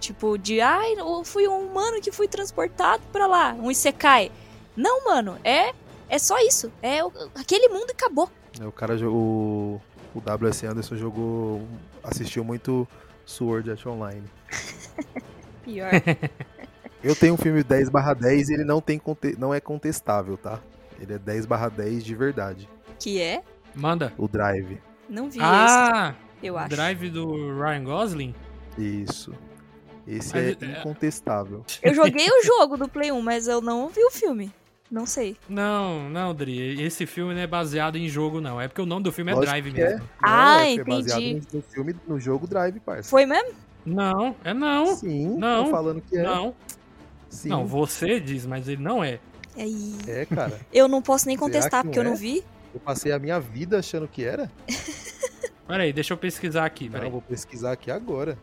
[0.00, 4.30] Tipo, de ai, eu fui um humano que fui transportado pra lá, um Isekai.
[4.76, 5.72] Não, mano, é
[6.08, 6.70] é só isso.
[6.82, 8.28] É o- aquele mundo e acabou.
[8.60, 9.80] É, O cara jogou.
[10.14, 10.66] O W.S.
[10.66, 11.66] Anderson jogou.
[12.02, 12.86] assistiu muito
[13.24, 14.24] Sword Art Online.
[15.64, 15.90] Pior.
[17.02, 17.88] Eu tenho um filme 10
[18.20, 20.60] 10 e ele não, tem conte- não é contestável, tá?
[21.00, 22.68] Ele é 10 10 de verdade.
[22.98, 23.42] que é?
[23.74, 24.12] Manda.
[24.16, 24.78] O Drive.
[25.08, 26.14] Não vi Ah!
[26.38, 26.68] esse, eu acho.
[26.70, 28.34] Drive do Ryan Gosling?
[28.78, 29.32] Isso.
[30.06, 31.64] Esse Mas, é é- incontestável.
[31.82, 34.52] Eu joguei o jogo do Play 1, mas eu não vi o filme.
[34.90, 35.36] Não sei.
[35.48, 36.82] Não, não, Dri.
[36.82, 38.60] Esse filme não é baseado em jogo, não.
[38.60, 39.88] É porque o nome do filme é Lógico Drive que é.
[39.90, 40.08] mesmo.
[40.22, 41.46] Ah, é, foi baseado entendi.
[41.52, 43.08] no, no filme, no jogo Drive, parça.
[43.08, 43.52] Foi mesmo?
[43.86, 44.94] Não, é não.
[44.94, 45.64] Sim, Não.
[45.64, 46.22] tô falando que é.
[46.22, 46.54] Não,
[47.30, 49.18] Sim, não, você diz, mas ele não é.
[49.56, 49.96] Aí.
[50.06, 50.60] é, cara.
[50.72, 52.20] Eu não posso nem contestar que porque eu não não é?
[52.20, 52.44] vi.
[52.74, 54.50] Eu passei a minha vida achando que era.
[55.66, 57.10] Peraí, deixa eu pesquisar aqui, Não, peraí.
[57.10, 58.36] vou pesquisar aqui agora.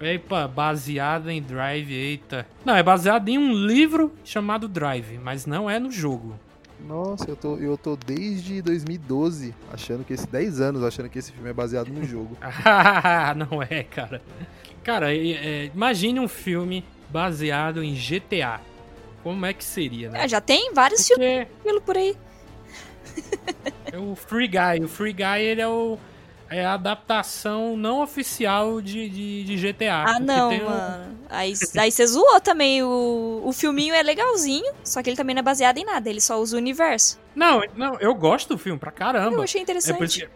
[0.00, 2.46] Epa, baseado em Drive, eita.
[2.64, 6.38] Não, é baseado em um livro chamado Drive, mas não é no jogo.
[6.86, 11.32] Nossa, eu tô, eu tô desde 2012 achando que esse 10 anos achando que esse
[11.32, 12.36] filme é baseado no jogo.
[13.36, 14.20] não é, cara.
[14.82, 18.60] Cara, é- é, imagine um filme baseado em GTA.
[19.22, 20.20] Como é que seria, né?
[20.22, 22.14] Ah, já tem vários filmes Porque por aí.
[23.92, 24.84] É o Free Guy.
[24.84, 25.98] O Free Guy, ele é o...
[26.50, 30.04] É a adaptação não oficial de, de, de GTA.
[30.06, 31.18] Ah, não, um- mano.
[31.28, 32.82] Aí, aí você zoou também.
[32.82, 36.08] O, o filminho é legalzinho, só que ele também não é baseado em nada.
[36.08, 37.18] Ele só usa o universo.
[37.34, 39.36] Não, não, eu gosto do filme pra caramba.
[39.36, 40.20] Eu achei É interessante.
[40.20, 40.28] que,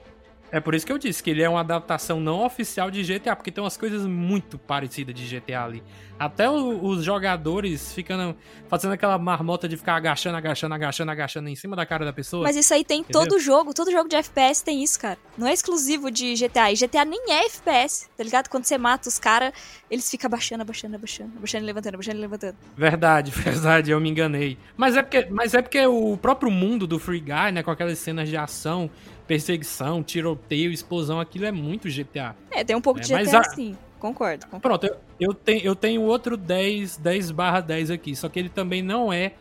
[0.51, 3.37] é por isso que eu disse que ele é uma adaptação não oficial de GTA,
[3.37, 5.83] porque tem umas coisas muito parecidas de GTA ali.
[6.19, 8.35] Até o- os jogadores ficando
[8.69, 12.43] fazendo aquela marmota de ficar agachando, agachando, agachando, agachando em cima da cara da pessoa.
[12.45, 13.23] Mas isso aí tem em Entendeu?
[13.29, 13.73] todo jogo.
[13.73, 15.17] Todo jogo de FPS tem isso, cara.
[15.37, 16.73] Não é exclusivo de GTA.
[16.73, 18.49] E GTA nem é FPS, tá ligado?
[18.49, 19.53] Quando você mata os caras,
[19.89, 22.57] eles ficam abaixando, abaixando, abaixando, abaixando e levantando, abaixando e levantando.
[22.77, 24.59] Verdade, verdade, eu me enganei.
[24.77, 27.99] Mas é porque, mas é porque o próprio mundo do Free Guy, né, com aquelas
[27.99, 28.91] cenas de ação,
[29.29, 32.35] perseguição, tiroteio, explosão, aquilo é muito GTA.
[32.51, 33.77] É, tem um pouco É, de GTA a- sim.
[34.01, 34.47] concordo.
[34.47, 34.63] concordo.
[34.63, 38.49] Pronto, eu, eu, tenho, eu tenho outro 10, 10 barra 10 aqui, só que ele
[38.49, 39.33] também não é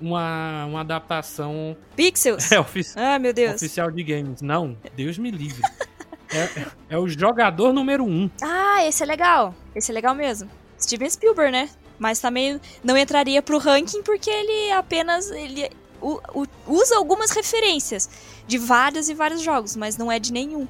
[0.00, 2.50] uma, uma adaptação Pixels?
[2.52, 3.54] é, ofici- Ah, meu Deus.
[3.54, 4.42] oficial de games.
[4.42, 5.62] Não, Deus me livre.
[6.34, 8.08] é, é o jogador número 1.
[8.08, 8.30] Um.
[8.42, 9.54] Ah, esse é legal.
[9.74, 10.50] Esse é legal mesmo.
[10.78, 11.68] Steven Spielberg, né?
[11.98, 15.68] Mas também não entraria pro ranking porque ele apenas ele
[16.66, 18.08] usa algumas referências
[18.46, 20.66] de vários e vários jogos, mas não é de nenhum.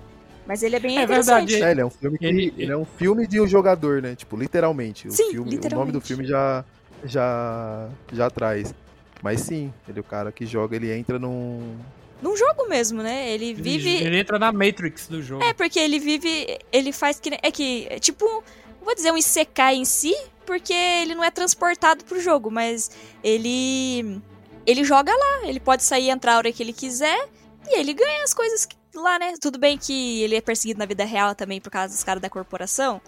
[0.47, 1.47] Mas ele é bem É interessante.
[1.53, 1.63] verdade.
[1.63, 4.17] É, ele é um filme que, Ele- ele, é um filme de um jogador, né?
[4.17, 5.07] Tipo, literalmente.
[5.07, 5.93] O, Sim, filme, o nome literalmente.
[5.93, 6.65] do filme já,
[7.05, 8.75] já, já traz.
[9.23, 11.77] Mas sim, ele é o cara que joga, ele entra num.
[12.23, 13.31] Num jogo mesmo, né?
[13.31, 13.91] Ele vive.
[13.91, 15.43] ele entra na Matrix do jogo.
[15.45, 16.59] É, porque ele vive.
[16.73, 17.31] Ele faz que.
[17.43, 17.87] É que.
[17.91, 18.25] É tipo.
[18.25, 18.43] não
[18.83, 20.17] Vou dizer um Isekai em si,
[20.47, 22.91] porque ele não é transportado pro jogo, mas
[23.23, 24.21] ele.
[24.67, 25.49] Ele joga lá.
[25.49, 27.29] Ele pode sair e entrar a hora que ele quiser.
[27.67, 29.35] E ele ganha as coisas lá, né?
[29.41, 32.31] Tudo bem que ele é perseguido na vida real também por causa dos caras da
[32.31, 33.01] corporação.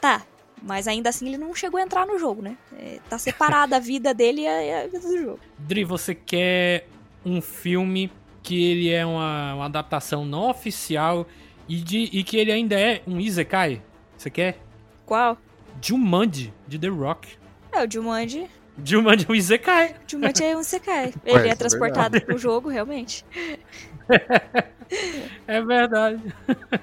[0.00, 0.22] Tá.
[0.62, 2.56] Mas ainda assim ele não chegou a entrar no jogo, né?
[2.76, 5.40] É, tá separada a vida dele e a, a vida do jogo.
[5.58, 6.88] Dri, você quer
[7.24, 8.10] um filme
[8.42, 11.26] que ele é uma, uma adaptação não oficial
[11.68, 13.82] e, de, e que ele ainda é um Isekai?
[14.16, 14.58] Você quer?
[15.06, 15.38] Qual?
[15.80, 17.36] Jumanji, de The Rock.
[17.70, 18.48] É, o Jumanji.
[18.84, 19.94] Jumanji é um Isekai.
[20.06, 21.12] Jumanji é um Isekai.
[21.24, 23.24] Ele é é transportado pro jogo, realmente.
[25.46, 26.22] É verdade.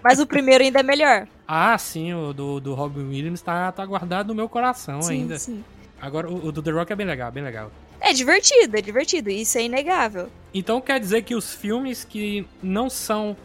[0.04, 1.28] Mas o primeiro ainda é melhor.
[1.48, 5.40] Ah, sim, o do, do Robin Williams tá, tá guardado no meu coração sim, ainda.
[5.40, 5.64] sim.
[6.00, 7.72] Agora, o, o do The Rock é bem legal, bem legal.
[8.00, 9.30] É divertido, é divertido.
[9.30, 10.30] Isso é inegável.
[10.54, 13.36] Então quer dizer que os filmes que não são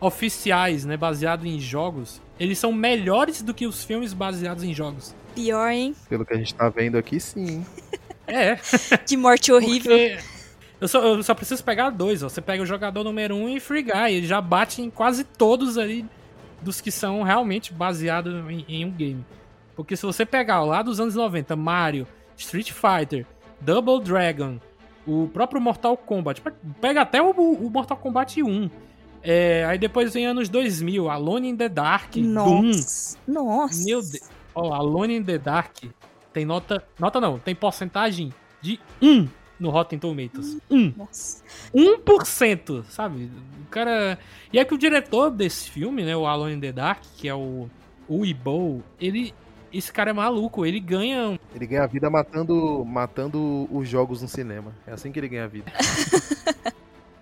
[0.00, 5.14] oficiais, né, baseados em jogos, eles são melhores do que os filmes baseados em jogos.
[5.34, 5.94] Pior, hein?
[6.08, 7.64] Pelo que a gente tá vendo aqui, sim.
[8.24, 8.56] É,
[9.06, 9.90] Que morte horrível.
[9.90, 10.18] porque
[10.80, 12.28] eu só, eu só preciso pegar dois, ó.
[12.28, 15.76] Você pega o jogador número um e Free Guy, ele já bate em quase todos
[15.76, 16.06] ali
[16.62, 19.26] dos que são realmente baseados em, em um game.
[19.74, 23.26] Porque se você pegar lá dos anos 90, Mario, Street Fighter,
[23.60, 24.58] Double Dragon,
[25.06, 26.42] o próprio Mortal Kombat,
[26.80, 28.70] pega até o, o Mortal Kombat 1.
[29.22, 32.24] É, aí depois vem anos 2000, Alone in the Dark, Doom.
[32.24, 33.18] Nossa.
[33.26, 33.84] Nossa.
[33.84, 34.28] Meu Deus.
[34.54, 35.76] Ó, Alone in the Dark
[36.32, 36.84] tem nota.
[36.98, 40.58] Nota não, tem porcentagem de 1 no Rotten Tomatoes.
[40.70, 40.94] 1.
[40.96, 41.44] Nossa.
[41.74, 43.30] 1%, sabe?
[43.64, 44.18] O cara.
[44.52, 47.34] E é que o diretor desse filme, né, o Alone in the Dark, que é
[47.34, 47.68] o
[48.08, 49.32] o Ibo, ele
[49.72, 54.28] esse cara é maluco, ele ganha um Ele ganha vida matando, matando os jogos no
[54.28, 54.72] cinema.
[54.86, 55.72] É assim que ele ganha vida.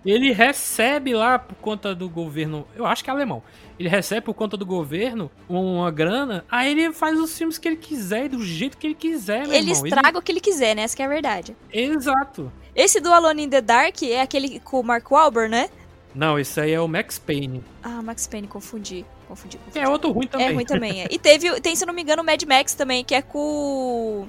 [0.05, 3.43] Ele recebe lá por conta do governo, eu acho que é alemão.
[3.79, 7.77] Ele recebe por conta do governo uma grana, aí ele faz os filmes que ele
[7.77, 9.85] quiser e do jeito que ele quiser, meu Ele irmão.
[9.85, 10.83] estraga o que ele quiser, né?
[10.83, 11.55] Essa que é a verdade.
[11.71, 12.51] Exato.
[12.75, 15.69] Esse do Alone in the Dark é aquele com o Mark Wahlberg, né?
[16.13, 17.63] Não, esse aí é o Max Payne.
[17.81, 19.05] Ah, Max Payne, confundi.
[19.27, 19.79] Confundi, confundi.
[19.79, 20.47] é outro ruim também.
[20.47, 21.07] É ruim também, é.
[21.09, 24.27] E teve, tem, se não me engano, o Mad Max também, que é com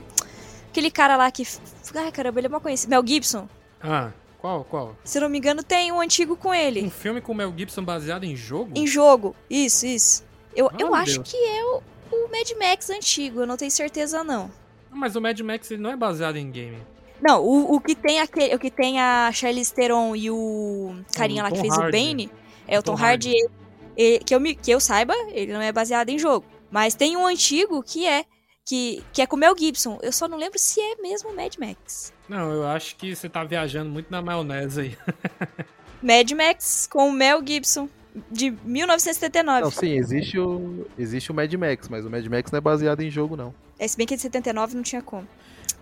[0.71, 1.43] aquele cara lá que...
[1.95, 2.89] Ai, caramba, ele é mal conhecido.
[2.91, 3.49] Mel Gibson.
[3.83, 4.11] Ah,
[4.43, 4.97] qual, qual?
[5.05, 6.91] Se eu não me engano, tem um antigo com Um ele.
[6.91, 8.73] filme com o Mel Gibson baseado em jogo?
[8.75, 9.35] Em jogo.
[9.49, 10.25] Isso, isso.
[10.55, 11.31] Eu, Ah, eu acho Deus.
[11.31, 14.51] que é o, o Mad Max antigo, eu não tenho certeza não.
[14.91, 16.77] Mas o Mad Max ele não é baseado em game.
[17.23, 21.43] Não, o, o que tem aquele, o que tem a Charlize Theron e o carinha
[21.43, 21.81] O lá que fez o.
[21.83, 22.29] Bane,
[22.67, 23.51] é o Tom Tom, Hardy, ele-
[23.97, 26.45] ele- que, eu me, que eu saiba, ele não é baseado em jogo.
[26.71, 28.25] Mas tem um antigo que é,
[28.67, 29.99] que, que é com o Mel Gibson.
[30.03, 32.13] Eu só não lembro se é mesmo o Mad Max.
[32.33, 34.99] Não, eu acho que você tá viajando muito na maionese aí.
[36.03, 37.91] Mad Max com o Mel Gibson,
[38.31, 39.61] de 1979.
[39.61, 43.03] Não, sim, existe o, existe o Mad Max, mas o Mad Max não é baseado
[43.03, 43.55] em jogo, não.
[43.79, 45.29] É, se bem que é de 79 não tinha como.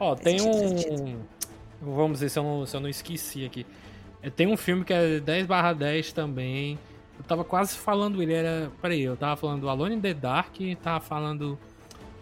[0.01, 1.21] Ó, Faz tem um.
[1.81, 3.65] Vamos ver se eu, não, se eu não esqueci aqui.
[4.21, 5.47] É, Tem um filme que é 10
[5.79, 6.79] 10 também.
[7.17, 8.73] Eu tava quase falando ele, era.
[8.83, 11.57] Peraí, eu tava falando Alone in the Dark, tava falando.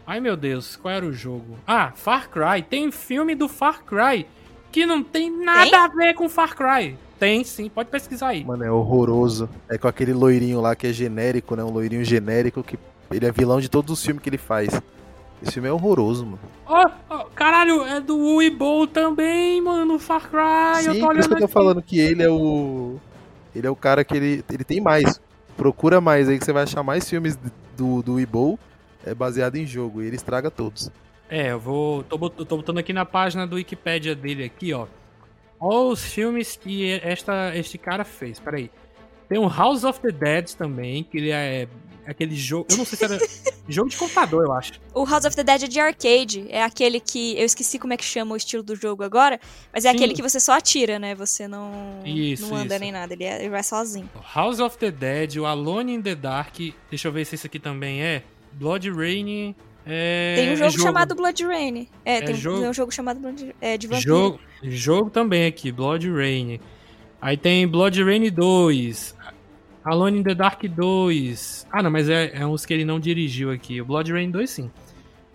[0.08, 1.58] Ai meu Deus, qual era o jogo?
[1.66, 2.62] Ah, Far Cry.
[2.62, 4.26] Tem filme do Far Cry
[4.72, 5.78] que não tem nada Tem?
[5.78, 6.96] a ver com Far Cry.
[7.18, 8.42] Tem sim, pode pesquisar aí.
[8.42, 9.50] Mano, é horroroso.
[9.68, 11.62] É com aquele loirinho lá que é genérico, né?
[11.62, 12.78] Um loirinho genérico que
[13.10, 14.80] ele é vilão de todos os filmes que ele faz.
[15.42, 16.38] Esse filme é horroroso, mano.
[16.64, 20.86] Ó, ó, caralho, é do Weeble também, mano, Far Cry.
[20.86, 21.52] eu Sim, tô por isso olhando que eu tô aqui.
[21.52, 22.96] falando que ele é o.
[23.54, 24.42] Ele é o cara que ele.
[24.50, 25.20] Ele tem mais.
[25.54, 27.38] Procura mais aí que você vai achar mais filmes
[27.76, 28.58] do, do Weeble
[29.04, 30.02] é baseado em jogo.
[30.02, 30.90] E ele estraga todos.
[31.28, 32.02] É, eu vou.
[32.02, 34.86] Tô, tô botando aqui na página do Wikipedia dele aqui, ó.
[35.60, 38.38] Olha os filmes que esta, este cara fez.
[38.38, 38.70] Peraí.
[39.28, 41.68] Tem o House of the Dead também, que ele é
[42.06, 42.66] aquele jogo.
[42.70, 43.18] Eu não sei se era.
[43.68, 44.72] jogo de computador, eu acho.
[44.94, 46.46] O House of the Dead é de arcade.
[46.48, 47.36] É aquele que.
[47.38, 49.38] Eu esqueci como é que chama o estilo do jogo agora.
[49.70, 49.96] Mas é Sim.
[49.96, 51.14] aquele que você só atira, né?
[51.14, 52.00] Você não.
[52.06, 52.80] Isso, não anda isso.
[52.80, 53.12] nem nada.
[53.12, 54.08] Ele, é- ele vai sozinho.
[54.34, 56.56] House of the Dead, o Alone in the Dark.
[56.88, 58.22] Deixa eu ver se esse aqui também é.
[58.52, 59.54] Blood Rain
[59.90, 60.34] é.
[60.36, 60.82] Tem um jogo, jogo.
[60.82, 61.88] chamado Blood Rain.
[62.04, 62.60] É, tem, um- jogo.
[62.60, 64.06] tem um jogo chamado Blood é, de vampiro.
[64.08, 66.60] Jogo, jogo também aqui, Blood Rain.
[67.20, 69.16] Aí tem Blood Rain 2,
[69.82, 71.66] Alone in the Dark 2.
[71.72, 73.80] Ah, não, mas é, é uns que ele não dirigiu aqui.
[73.80, 74.70] O Blood Rain 2, sim.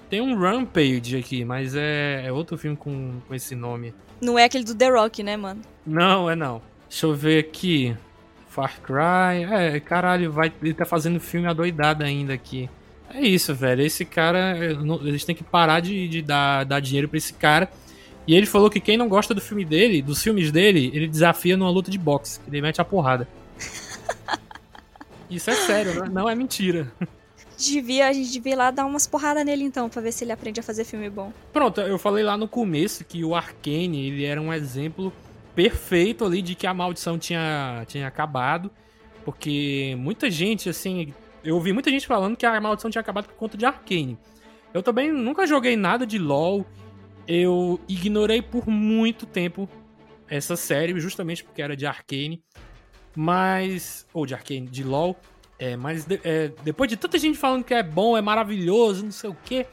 [0.08, 3.92] Tem um Rampage aqui, mas é, é outro filme com, com esse nome.
[4.22, 5.62] Não é aquele do The Rock, né, mano?
[5.86, 6.62] Não, é não.
[6.88, 7.98] Deixa eu ver aqui.
[8.48, 9.44] Far Cry.
[9.52, 12.70] É, caralho, vai, ele tá fazendo filme adoidado ainda aqui.
[13.14, 13.82] É isso, velho.
[13.84, 14.58] Esse cara,
[15.04, 17.70] eles têm que parar de, de dar, dar dinheiro pra esse cara.
[18.26, 21.56] E ele falou que quem não gosta do filme dele, dos filmes dele, ele desafia
[21.58, 23.28] numa luta de boxe, que ele mete a porrada.
[25.30, 26.92] Isso é sério, não- não é mentira.
[27.58, 30.32] Devia, a gente devia ir lá dar umas porradas nele então, pra ver se ele
[30.32, 31.32] aprende a fazer filme bom.
[31.52, 35.14] Pronto, eu falei lá no começo que o Arcane, ele era um exemplo
[35.56, 38.72] perfeito ali de que a maldição tinha, tinha acabado,
[39.24, 41.14] porque muita gente, assim,
[41.44, 44.18] eu ouvi muita gente falando que a maldição tinha acabado por conta de Arcane.
[44.74, 46.66] Eu também nunca joguei nada de LoL,
[47.28, 49.70] eu ignorei por muito tempo
[50.28, 52.44] essa série, justamente porque era de Arcane,
[53.16, 54.08] mas...
[54.14, 55.16] ou de Arcane, de LoL,
[55.60, 59.12] é, mas de- é, depois de tanta gente falando que é bom, é maravilhoso, não
[59.12, 59.66] sei o quê...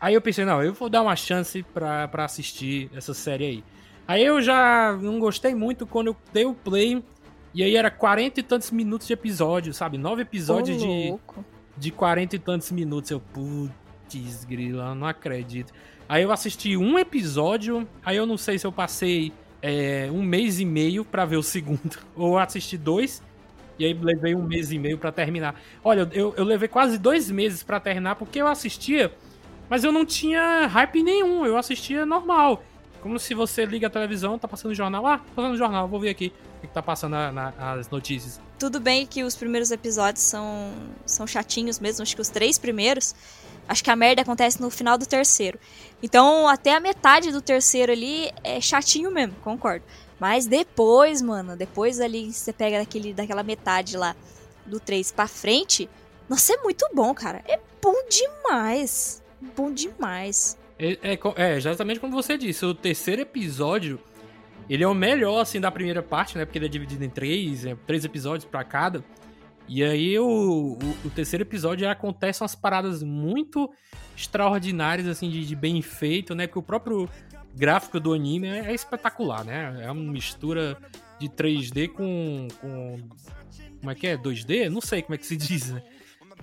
[0.00, 3.64] Aí eu pensei, não, eu vou dar uma chance pra, pra assistir essa série aí.
[4.06, 7.02] Aí eu já não gostei muito quando eu dei o play.
[7.58, 9.98] E aí era 40 e tantos minutos de episódio, sabe?
[9.98, 11.18] Nove episódios de,
[11.76, 13.10] de 40 e tantos minutos.
[13.10, 15.72] Eu, putz, grila, não acredito.
[16.08, 20.60] Aí eu assisti um episódio, aí eu não sei se eu passei é, um mês
[20.60, 21.98] e meio pra ver o segundo.
[22.14, 23.20] Ou assisti dois,
[23.76, 25.60] e aí levei um mês e meio pra terminar.
[25.82, 29.12] Olha, eu, eu levei quase dois meses pra terminar, porque eu assistia,
[29.68, 32.62] mas eu não tinha hype nenhum, eu assistia normal.
[33.02, 36.10] Como se você liga a televisão, tá passando jornal, ah, tá passando jornal, vou ver
[36.10, 38.40] aqui que que tá passando na- na- as notícias.
[38.58, 40.72] Tudo bem que os primeiros episódios são,
[41.06, 43.14] são chatinhos mesmo, acho que os três primeiros.
[43.68, 45.58] Acho que a merda acontece no final do terceiro.
[46.02, 49.84] Então, até a metade do terceiro ali é chatinho mesmo, concordo.
[50.18, 54.16] Mas depois, mano, depois ali você pega daquele, daquela metade lá
[54.64, 55.88] do 3 pra frente,
[56.28, 57.42] nossa, é muito bom, cara.
[57.46, 59.22] É bom demais.
[59.56, 60.56] Bom demais.
[60.78, 64.00] É, é é, exatamente como você disse, o terceiro episódio,
[64.68, 66.44] ele é o melhor, assim, da primeira parte, né?
[66.44, 69.04] Porque ele é dividido em três, é, três episódios pra cada.
[69.68, 73.70] E aí o, o, o terceiro episódio já acontecem umas paradas muito
[74.16, 76.46] extraordinárias, assim, de, de bem feito, né?
[76.46, 77.08] Que o próprio
[77.54, 79.80] gráfico do anime é, é espetacular, né?
[79.82, 80.78] É uma mistura
[81.18, 82.96] de 3D com, com...
[83.80, 84.16] Como é que é?
[84.16, 84.68] 2D?
[84.68, 85.82] Não sei como é que se diz, né?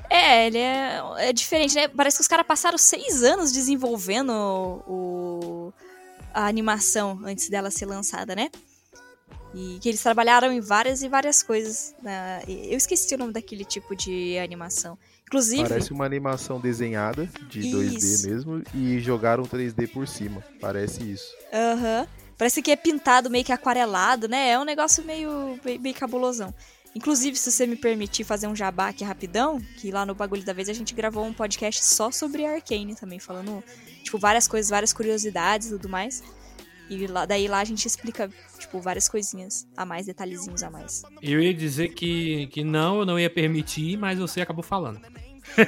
[0.10, 1.88] É, ele é, é diferente, né?
[1.88, 4.32] Parece que os caras passaram seis anos desenvolvendo
[4.88, 5.74] o,
[6.36, 8.50] a animação antes dela ser lançada, né?
[9.54, 11.96] E que eles trabalharam em várias e várias coisas.
[12.04, 12.42] né?
[12.46, 14.98] Eu esqueci o nome daquele tipo de animação.
[15.26, 17.78] Inclusive, Parece uma animação desenhada de Isso.
[17.78, 20.44] 2D mesmo e jogaram 3D por cima.
[20.60, 21.34] Parece isso.
[21.54, 22.06] Aham.
[22.38, 24.50] Parece que é pintado meio que aquarelado, né?
[24.50, 26.54] É um negócio meio, meio, meio cabulosão.
[26.96, 30.54] Inclusive, se você me permitir fazer um jabá aqui rapidão, que lá no Bagulho da
[30.54, 33.62] Vez a gente gravou um podcast só sobre Arcane também, falando,
[34.02, 36.24] tipo, várias coisas, várias curiosidades e tudo mais.
[36.90, 41.04] E lá, daí lá a gente explica, tipo, várias coisinhas a mais, detalhezinhos a mais.
[41.22, 45.00] Eu ia dizer que, que não, eu não ia permitir, mas você acabou falando.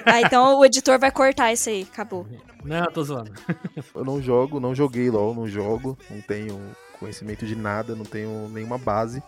[0.05, 2.25] Ah, então o editor vai cortar isso aí, acabou.
[2.65, 3.31] Não, eu tô zoando.
[3.93, 6.59] Eu não jogo, não joguei LOL, não jogo, não tenho
[6.99, 9.21] conhecimento de nada, não tenho nenhuma base.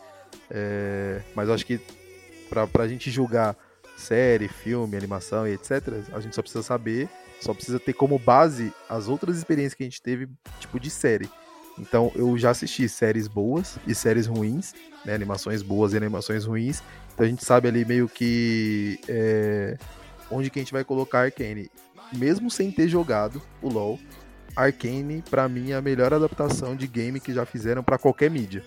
[0.49, 1.79] É, mas acho que
[2.49, 3.55] pra, pra gente julgar
[3.97, 7.09] série, filme, animação e etc., a gente só precisa saber,
[7.41, 10.29] só precisa ter como base as outras experiências que a gente teve,
[10.59, 11.29] tipo, de série.
[11.77, 14.73] Então eu já assisti séries boas e séries ruins,
[15.05, 15.13] né?
[15.13, 16.83] Animações boas e animações ruins.
[17.13, 19.77] Então a gente sabe ali meio que é,
[20.29, 21.71] onde que a gente vai colocar Arcane.
[22.13, 23.99] Mesmo sem ter jogado o LoL,
[24.55, 28.63] Arcane, pra mim, é a melhor adaptação de game que já fizeram pra qualquer mídia.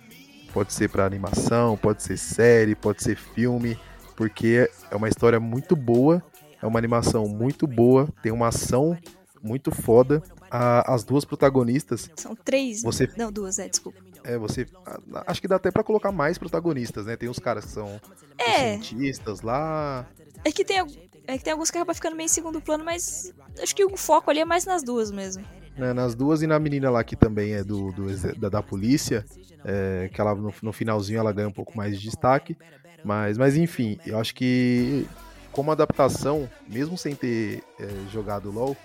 [0.53, 3.79] Pode ser pra animação, pode ser série, pode ser filme,
[4.17, 6.23] porque é uma história muito boa,
[6.61, 8.97] é uma animação muito boa, tem uma ação
[9.43, 10.23] muito foda.
[10.51, 12.83] A- as duas protagonistas, São três.
[12.83, 13.99] Você- Não, duas, é, desculpa.
[14.23, 14.67] é, você.
[15.27, 17.17] Acho que dá até pra colocar mais protagonistas, né?
[17.17, 17.99] Tem uns caras que são
[18.37, 18.73] É.
[18.79, 20.07] cientistas lá.
[20.45, 20.79] É que tem,
[21.27, 23.33] é que tem alguns que acabam ficando meio em segundo plano, mas
[23.63, 25.43] acho que o foco ali é mais nas duas mesmo.
[25.77, 29.25] Né, nas duas e na menina lá que também é do, do da, da polícia,
[29.65, 32.57] é, que ela no, no finalzinho ela ganha um pouco mais de destaque,
[33.05, 35.07] mas, mas enfim, eu acho que
[35.51, 38.77] como adaptação, mesmo sem ter é, jogado LoL,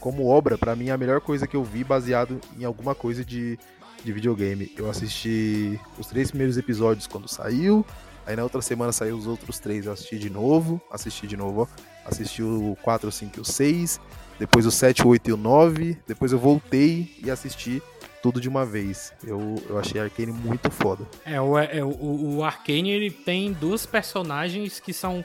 [0.00, 3.24] como obra, pra mim é a melhor coisa que eu vi baseado em alguma coisa
[3.24, 3.58] de,
[4.04, 4.72] de videogame.
[4.76, 7.84] Eu assisti os três primeiros episódios quando saiu,
[8.26, 11.62] Aí na outra semana saiu os outros três, eu assisti de novo, assisti de novo,
[11.62, 11.86] ó.
[12.04, 14.00] Assisti o 4, o 5 e o 6,
[14.38, 17.82] depois o 7, o 8 e o 9, depois eu voltei e assisti
[18.22, 19.12] tudo de uma vez.
[19.24, 21.06] Eu, eu achei Arcane muito foda.
[21.24, 25.24] É, o, é, o, o Arcane ele tem duas personagens que são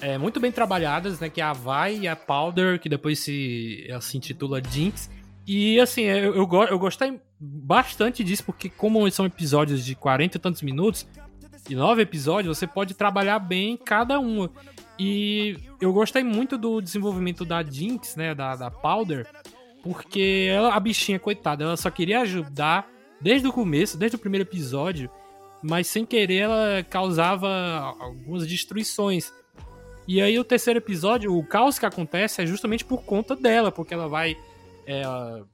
[0.00, 1.28] é, muito bem trabalhadas, né?
[1.28, 5.10] Que é a Vi e a Powder, que depois se, se intitula Jinx.
[5.46, 10.40] E assim, eu, eu, eu gostei bastante disso, porque como são episódios de 40 e
[10.40, 11.06] tantos minutos,
[11.68, 14.50] e nove episódios, você pode trabalhar bem cada uma.
[14.98, 19.26] E eu gostei muito do desenvolvimento da Jinx, né, da, da Powder,
[19.82, 22.88] porque ela, a bichinha, coitada, ela só queria ajudar
[23.20, 25.10] desde o começo, desde o primeiro episódio,
[25.62, 27.48] mas sem querer ela causava
[27.98, 29.32] algumas destruições.
[30.06, 33.94] E aí o terceiro episódio, o caos que acontece é justamente por conta dela, porque
[33.94, 34.36] ela vai
[34.86, 35.02] é,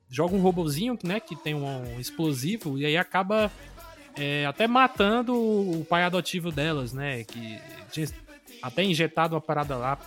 [0.09, 3.51] joga um robozinho, né, que tem um explosivo e aí acaba
[4.17, 7.59] é, até matando o pai adotivo delas, né, que
[8.63, 9.99] até injetado uma parada lá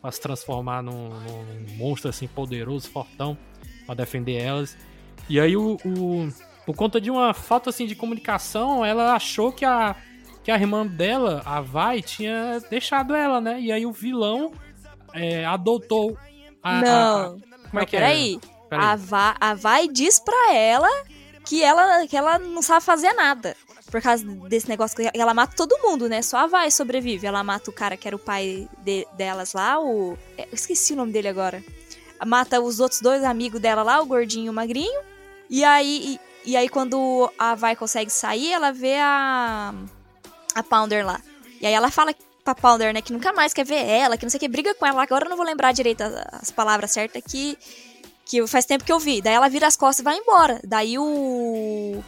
[0.00, 3.36] para se transformar num, num, monstro assim poderoso, fortão,
[3.86, 4.76] para defender elas.
[5.28, 6.28] E aí o, o,
[6.66, 9.96] por conta de uma falta assim de comunicação, ela achou que a
[10.42, 13.60] que a irmã dela, a Vai, tinha deixado ela, né?
[13.60, 14.52] E aí o vilão
[15.12, 16.18] é, adotou
[16.62, 16.90] a, Não.
[16.90, 18.40] A, a, como é que peraí.
[18.42, 18.68] é?
[18.68, 18.84] Peraí.
[18.84, 20.88] A, Va, a Vai diz pra ela
[21.46, 23.56] que ela, que ela não sabe fazer nada.
[23.92, 26.22] Por causa desse negócio que ela mata todo mundo, né?
[26.22, 27.26] Só a Vai sobrevive.
[27.26, 30.18] Ela mata o cara que era o pai de, delas lá, o.
[30.36, 31.62] É, eu esqueci o nome dele agora.
[32.26, 35.02] Mata os outros dois amigos dela lá, o gordinho e o magrinho.
[35.50, 39.74] E aí, e, e aí quando a Vai consegue sair, ela vê a.
[40.54, 41.20] a Pounder lá.
[41.60, 44.30] E aí ela fala pra Pounder, né, que nunca mais quer ver ela, que não
[44.30, 45.02] sei o que, briga com ela.
[45.02, 47.58] Agora eu não vou lembrar direito as, as palavras certas, que
[48.24, 49.20] que faz tempo que eu vi.
[49.20, 50.58] Daí ela vira as costas e vai embora.
[50.64, 52.02] Daí o.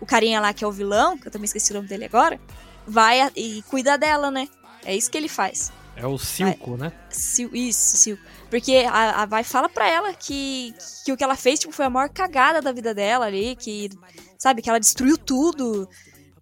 [0.00, 2.40] O carinha lá que é o vilão, que eu também esqueci o nome dele agora,
[2.86, 4.48] vai e cuida dela, né?
[4.84, 5.72] É isso que ele faz.
[5.96, 6.90] É o Silco, vai.
[6.90, 6.92] né?
[7.08, 8.22] Sil, isso, Silco.
[8.50, 10.74] Porque a, a Vai fala pra ela que,
[11.04, 13.90] que o que ela fez tipo, foi a maior cagada da vida dela ali, que,
[14.38, 15.88] sabe, que ela destruiu tudo.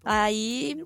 [0.04, 0.84] Aí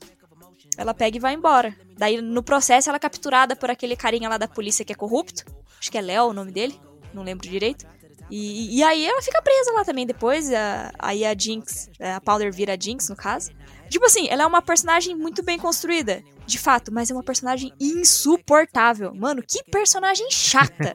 [0.76, 1.74] ela pega e vai embora.
[1.96, 5.44] Daí no processo ela é capturada por aquele carinha lá da polícia que é corrupto.
[5.80, 6.78] Acho que é Léo o nome dele,
[7.12, 7.86] não lembro direito.
[8.30, 10.50] E, e aí ela fica presa lá também depois.
[10.98, 13.50] Aí a Jinx, é, a Powder vira a Jinx, no caso.
[13.88, 17.72] Tipo assim, ela é uma personagem muito bem construída, de fato, mas é uma personagem
[17.80, 19.14] insuportável.
[19.14, 20.94] Mano, que personagem chata.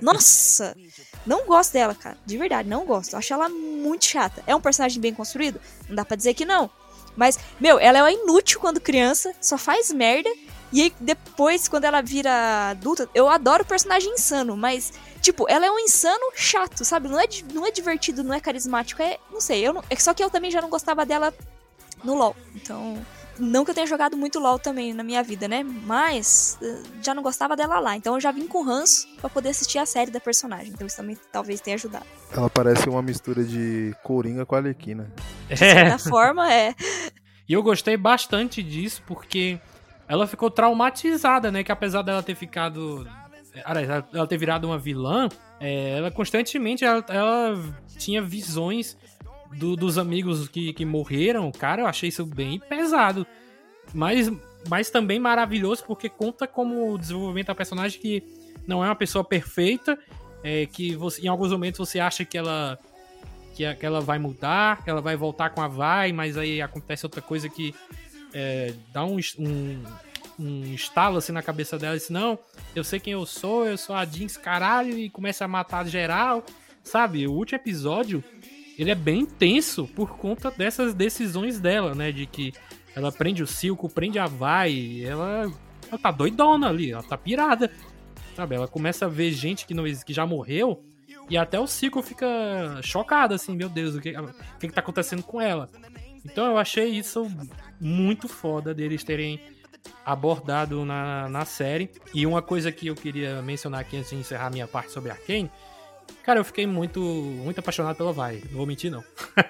[0.00, 0.74] Nossa!
[1.26, 2.16] Não gosto dela, cara.
[2.24, 3.14] De verdade, não gosto.
[3.14, 4.42] Acho ela muito chata.
[4.46, 5.60] É um personagem bem construído?
[5.86, 6.70] Não dá pra dizer que não.
[7.14, 10.30] Mas, meu, ela é inútil quando criança, só faz merda.
[10.72, 15.66] E aí, depois, quando ela vira adulta, eu adoro o personagem insano, mas Tipo, ela
[15.66, 17.08] é um insano chato, sabe?
[17.08, 19.18] Não é, não é divertido, não é carismático, é.
[19.30, 21.32] Não sei, eu não, é só que eu também já não gostava dela
[22.02, 22.36] no LoL.
[22.54, 22.98] Então.
[23.38, 25.62] Não que eu tenha jogado muito LoL também na minha vida, né?
[25.62, 27.96] Mas eh, já não gostava dela lá.
[27.96, 30.70] Então eu já vim com ranço para poder assistir a série da personagem.
[30.74, 32.04] Então isso também talvez tenha ajudado.
[32.30, 35.10] Ela parece uma mistura de Coringa com a Arlequina.
[35.48, 36.74] De certa forma, é.
[37.48, 39.58] E eu gostei bastante disso porque
[40.10, 41.62] ela ficou traumatizada, né?
[41.62, 43.06] Que apesar dela ter ficado
[44.12, 45.28] ela ter virado uma vilã,
[45.60, 48.98] é, ela constantemente ela, ela tinha visões
[49.52, 51.50] do, dos amigos que, que morreram.
[51.52, 53.24] Cara, eu achei isso bem pesado.
[53.94, 54.28] Mas,
[54.68, 58.24] mas também maravilhoso porque conta como o desenvolvimento da personagem que
[58.66, 59.96] não é uma pessoa perfeita,
[60.42, 62.76] é, que você, em alguns momentos você acha que ela
[63.54, 67.06] que, que ela vai mudar, que ela vai voltar com a vai, mas aí acontece
[67.06, 67.72] outra coisa que
[68.32, 69.84] é, dá um, um
[70.40, 72.38] um estalo assim na cabeça dela disse: Não,
[72.74, 76.44] eu sei quem eu sou, eu sou a Jinx, caralho, e começa a matar geral.
[76.82, 78.24] Sabe, o último episódio
[78.78, 82.10] ele é bem tenso por conta dessas decisões dela, né?
[82.10, 82.54] De que
[82.96, 85.52] ela prende o Silco, prende a Vai, ela,
[85.88, 87.70] ela tá doidona ali, ela tá pirada.
[88.34, 90.82] Sabe, ela começa a ver gente que, não, que já morreu
[91.28, 94.80] e até o Silco fica chocado, assim, meu Deus, o que, o que, que tá
[94.80, 95.68] acontecendo com ela?
[96.24, 97.26] Então eu achei isso
[97.80, 99.40] muito foda deles terem
[100.04, 101.90] abordado na, na série.
[102.12, 105.50] E uma coisa que eu queria mencionar aqui antes de encerrar minha parte sobre Arkane,
[106.22, 109.02] cara, eu fiquei muito, muito apaixonado pela Vai, não vou mentir não.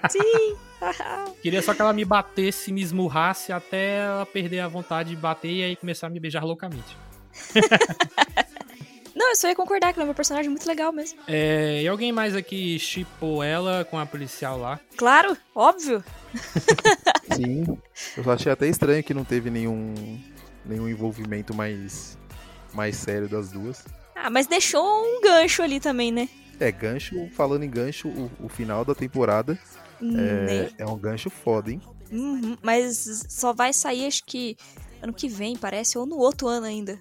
[0.09, 0.57] Sim!
[1.43, 5.51] queria só que ela me batesse, me esmurrasse até ela perder a vontade de bater
[5.51, 6.97] e aí começar a me beijar loucamente.
[9.21, 11.21] Não, eu só ia concordar que ela é uma personagem muito legal mesmo.
[11.29, 14.81] É, e alguém mais aqui chipou ela com a policial lá?
[14.97, 16.03] Claro, óbvio.
[17.37, 17.79] Sim.
[18.17, 19.93] Eu achei até estranho que não teve nenhum,
[20.65, 22.17] nenhum envolvimento mais,
[22.73, 23.85] mais sério das duas.
[24.15, 26.27] Ah, mas deixou um gancho ali também, né?
[26.59, 29.59] É, gancho, falando em gancho, o, o final da temporada
[30.01, 30.71] é, Né?
[30.79, 31.81] é um gancho foda, hein?
[32.11, 34.57] Uhum, mas só vai sair, acho que
[35.03, 36.99] ano que vem, parece, ou no outro ano ainda.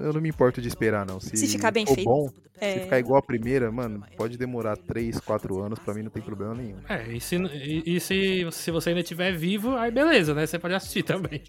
[0.00, 1.18] Eu não me importo de esperar, não.
[1.20, 2.04] Se, Se ficar bem feito.
[2.04, 2.28] bom,
[2.60, 2.74] É.
[2.74, 6.22] se ficar igual a primeira, mano, pode demorar 3, 4 anos, pra mim não tem
[6.22, 6.76] problema nenhum.
[6.88, 10.46] É, e se, e, e se, se você ainda estiver vivo, aí beleza, né?
[10.46, 11.42] Você pode assistir também.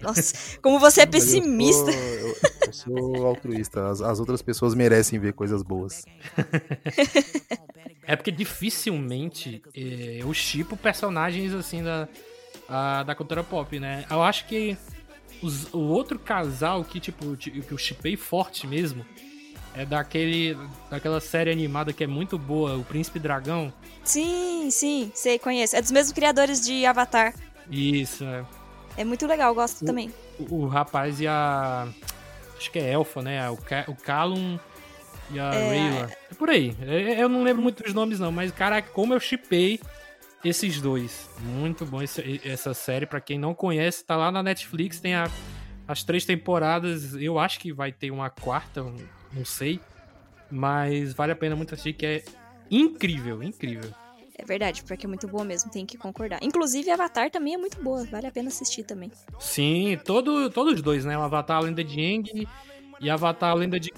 [0.00, 1.90] Nossa, como você é Mas eu pessimista.
[1.92, 2.34] sou- Eu,
[2.66, 3.88] eu sou altruísta.
[3.90, 6.04] As, as outras pessoas merecem ver coisas boas.
[8.02, 12.08] É porque dificilmente eh, eu chipo personagens assim da,
[12.68, 14.04] a- da cultura pop, né?
[14.10, 14.76] Eu acho que
[15.42, 19.04] os- o outro casal que, tipo, ti- que eu chipei forte mesmo
[19.74, 20.56] é daquele,
[20.90, 23.72] daquela série animada que é muito boa, O Príncipe Dragão.
[24.04, 25.76] Sim, sim, sei, conheço.
[25.76, 27.34] É dos mesmos criadores de Avatar.
[27.70, 28.44] Isso, é.
[28.96, 30.12] É muito legal, gosto também.
[30.38, 31.86] O, o rapaz e a.
[32.56, 33.48] Acho que é Elfa, né?
[33.48, 34.58] O, Ca, o Callum
[35.30, 36.10] e a Rayla.
[36.30, 36.76] É por aí.
[36.82, 39.80] É- Eu não lembro muito dos nomes, não, mas caraca, como eu chipei
[40.44, 41.28] esses dois.
[41.40, 43.06] Muito bom esse- essa série.
[43.06, 45.30] Pra quem não conhece, tá lá na Netflix, tem a-
[45.86, 47.14] as três temporadas.
[47.14, 48.82] Eu acho que vai ter uma quarta,
[49.32, 49.80] não sei.
[50.50, 52.24] Mas vale a pena muito assistir, que é
[52.70, 53.90] incrível, incrível.
[54.36, 56.38] É verdade, porque é muito boa mesmo, tem que concordar.
[56.42, 59.12] Inclusive, Avatar também é muito boa, vale a pena assistir também.
[59.38, 61.16] Sim, todo, todos os dois, né?
[61.16, 62.48] O Avatar a Lenda de Aang
[63.00, 63.92] e Avatar a Lenda de,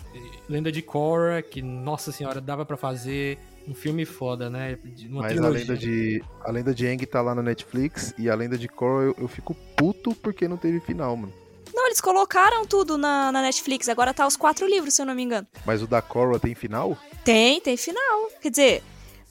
[0.49, 3.39] Lenda de Korra, que, nossa senhora, dava pra fazer
[3.69, 4.79] um filme foda, né?
[4.85, 8.29] De- Uma Mas a lenda, de, a lenda de Aang tá lá na Netflix e
[8.29, 11.33] a lenda de Korra eu, eu fico puto porque não teve final, mano.
[11.75, 15.15] Não, eles colocaram tudo na, na Netflix, agora tá os quatro livros, se eu não
[15.15, 15.47] me engano.
[15.65, 16.97] Mas o da Korra tem final?
[17.25, 18.29] Tem, tem final.
[18.43, 18.83] Quer dizer,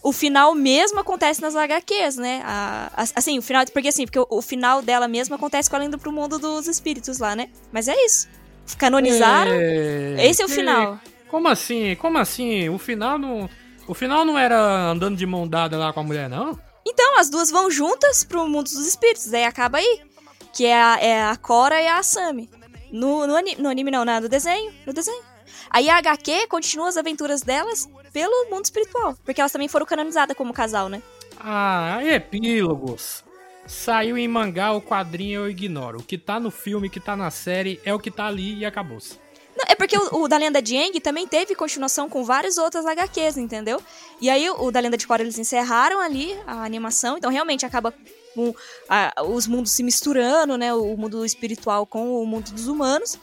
[0.02, 2.42] o final mesmo acontece nas HQs, né?
[2.44, 3.64] A- a- assim, o final.
[3.72, 6.68] Porque assim, porque o, o final dela mesmo acontece com ela indo pro mundo dos
[6.68, 7.50] espíritos lá, né?
[7.72, 8.28] Mas é isso.
[8.78, 9.52] Canonizaram.
[9.54, 11.00] É, Esse é o que- final.
[11.30, 11.96] Como assim?
[11.96, 12.70] Como assim?
[12.70, 13.50] O final não.
[13.92, 14.58] O final não era
[14.90, 16.58] andando de mão dada lá com a mulher, não?
[16.88, 20.00] Então, as duas vão juntas pro mundo dos espíritos, aí acaba aí.
[20.54, 22.50] Que é a, é a Cora e a Asami.
[22.90, 24.72] No, no, no anime não, na- no desenho.
[24.88, 25.22] No desenho.
[25.70, 29.14] Aí a HQ continua as aventuras delas pelo mundo espiritual.
[29.26, 31.04] Porque elas também foram canonizadas como casal, né?
[31.38, 33.26] Ah, epílogos.
[33.68, 36.00] Saiu em mangá, o quadrinho eu ignoro.
[36.00, 38.60] O que tá no filme, o que tá na série, é o que tá ali
[38.60, 39.20] e acabou-se.
[39.62, 42.86] Não, é porque o, o da Lenda de Aang também teve continuação com várias outras
[42.86, 43.82] HQs, entendeu?
[44.20, 47.66] E aí o, o da Lenda de Korra eles encerraram ali a animação, então realmente
[47.66, 47.94] acaba
[48.34, 48.54] com
[48.90, 50.74] a- os mundos se misturando, né?
[50.74, 53.20] O mundo espiritual com o mundo dos humanos.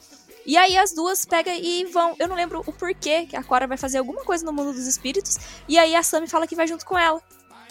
[0.47, 2.15] E aí as duas pegam e vão.
[2.19, 4.87] Eu não lembro o porquê que a Cora vai fazer alguma coisa no mundo dos
[4.87, 5.37] espíritos.
[5.69, 7.21] E aí a Sammy fala que vai junto com ela.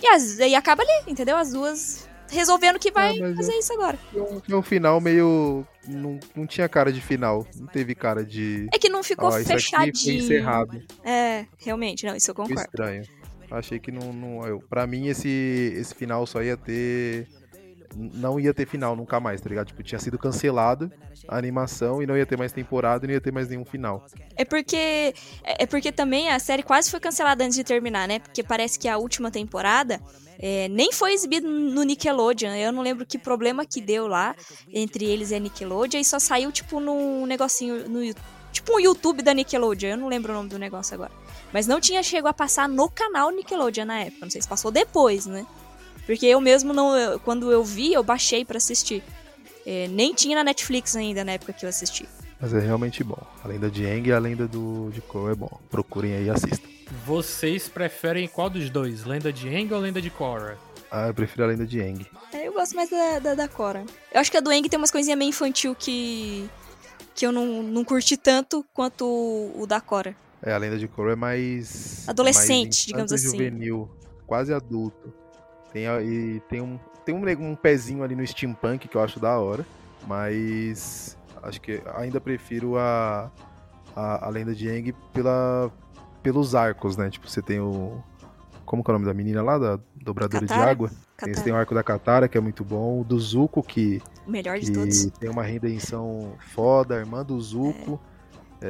[0.01, 1.37] E aí acaba ali, entendeu?
[1.37, 3.97] As duas resolvendo que vai Ah, fazer isso agora.
[4.11, 5.65] Foi um, foi um final meio.
[5.87, 7.45] Não, não tinha cara de final.
[7.55, 8.67] Não teve cara de.
[8.73, 10.23] É que não ficou Ó, isso aqui foi fechadinho.
[10.23, 10.81] encerrado.
[11.03, 12.69] É, realmente, não, isso eu Foi concordo.
[12.69, 13.03] estranho.
[13.49, 14.11] Achei que não.
[14.11, 17.27] não eu, pra mim, esse, esse final só ia ter.
[18.13, 19.67] Não ia ter final nunca mais, tá ligado?
[19.67, 20.91] Tipo, tinha sido cancelado
[21.27, 24.05] a animação e não ia ter mais temporada e não ia ter mais nenhum final.
[24.35, 28.19] É porque é é porque também a série quase foi cancelada antes de terminar, né?
[28.19, 29.99] Porque parece que a última temporada
[30.39, 32.51] é, nem foi exibida no Nickelodeon.
[32.51, 34.35] Eu não lembro que problema que deu lá
[34.71, 37.99] entre eles e a Nickelodeon e só saiu tipo num negocinho no
[38.51, 39.89] tipo um YouTube da Nickelodeon.
[39.89, 41.11] Eu não lembro o nome do negócio agora.
[41.51, 44.25] Mas não tinha chegado a passar no canal Nickelodeon na época.
[44.25, 45.45] Não sei se passou depois, né?
[46.07, 49.03] Porque eu mesmo não, eu- quando eu vi, eu baixei pra assistir.
[49.65, 52.07] É, nem tinha na Netflix ainda na época que eu assisti.
[52.39, 53.21] Mas é realmente bom.
[53.43, 55.59] A lenda de Aang e a lenda do, de Korra é bom.
[55.69, 56.67] Procurem aí e assistam.
[57.05, 59.03] Vocês preferem qual dos dois?
[59.03, 60.57] Lenda de Aang ou Lenda de Korra?
[60.89, 62.05] Ah, eu prefiro a lenda de Aang.
[62.31, 63.83] É, eu gosto mais da, da, da Cora.
[64.13, 66.49] Eu acho que a do Eng tem umas coisinhas meio infantil que.
[67.13, 70.15] que eu não, não curti tanto quanto o, o da Cora.
[70.41, 72.07] É, a lenda de Korra é mais.
[72.07, 73.25] Adolescente, mais digamos assim.
[73.31, 73.89] juvenil,
[74.25, 75.13] quase adulto.
[75.71, 79.37] Tem, e tem um, tem um, um pezinho ali no steampunk que eu acho da
[79.39, 79.65] hora.
[80.07, 81.17] Mas.
[81.43, 83.31] Acho que ainda prefiro a.
[83.95, 85.71] A, a lenda de Aang pela,
[86.21, 87.09] pelos arcos, né?
[87.09, 88.01] Tipo, você tem o.
[88.63, 89.57] Como que é o nome da menina lá?
[89.57, 90.69] Da dobradora de Katara?
[90.71, 90.89] água?
[90.89, 91.43] Tem, você Katara.
[91.43, 93.01] tem o arco da Katara, que é muito bom.
[93.01, 95.05] O do Zuko, que, O melhor de que todos.
[95.19, 96.95] tem uma redenção foda.
[96.95, 97.99] A irmã do Zuko.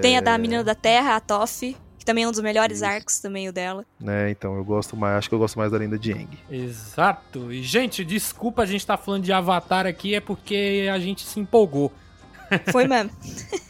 [0.01, 1.75] Tem a da Menina da Terra, a Toff,
[2.07, 2.85] também é um dos melhores Isso.
[2.85, 3.85] arcos também, o dela.
[3.99, 5.17] Né, então eu gosto mais.
[5.17, 6.39] Acho que eu gosto mais da lenda de Aang.
[6.49, 7.51] Exato.
[7.51, 11.39] E, gente, desculpa a gente estar falando de Avatar aqui, é porque a gente se
[11.39, 11.91] empolgou.
[12.71, 13.11] Foi mesmo.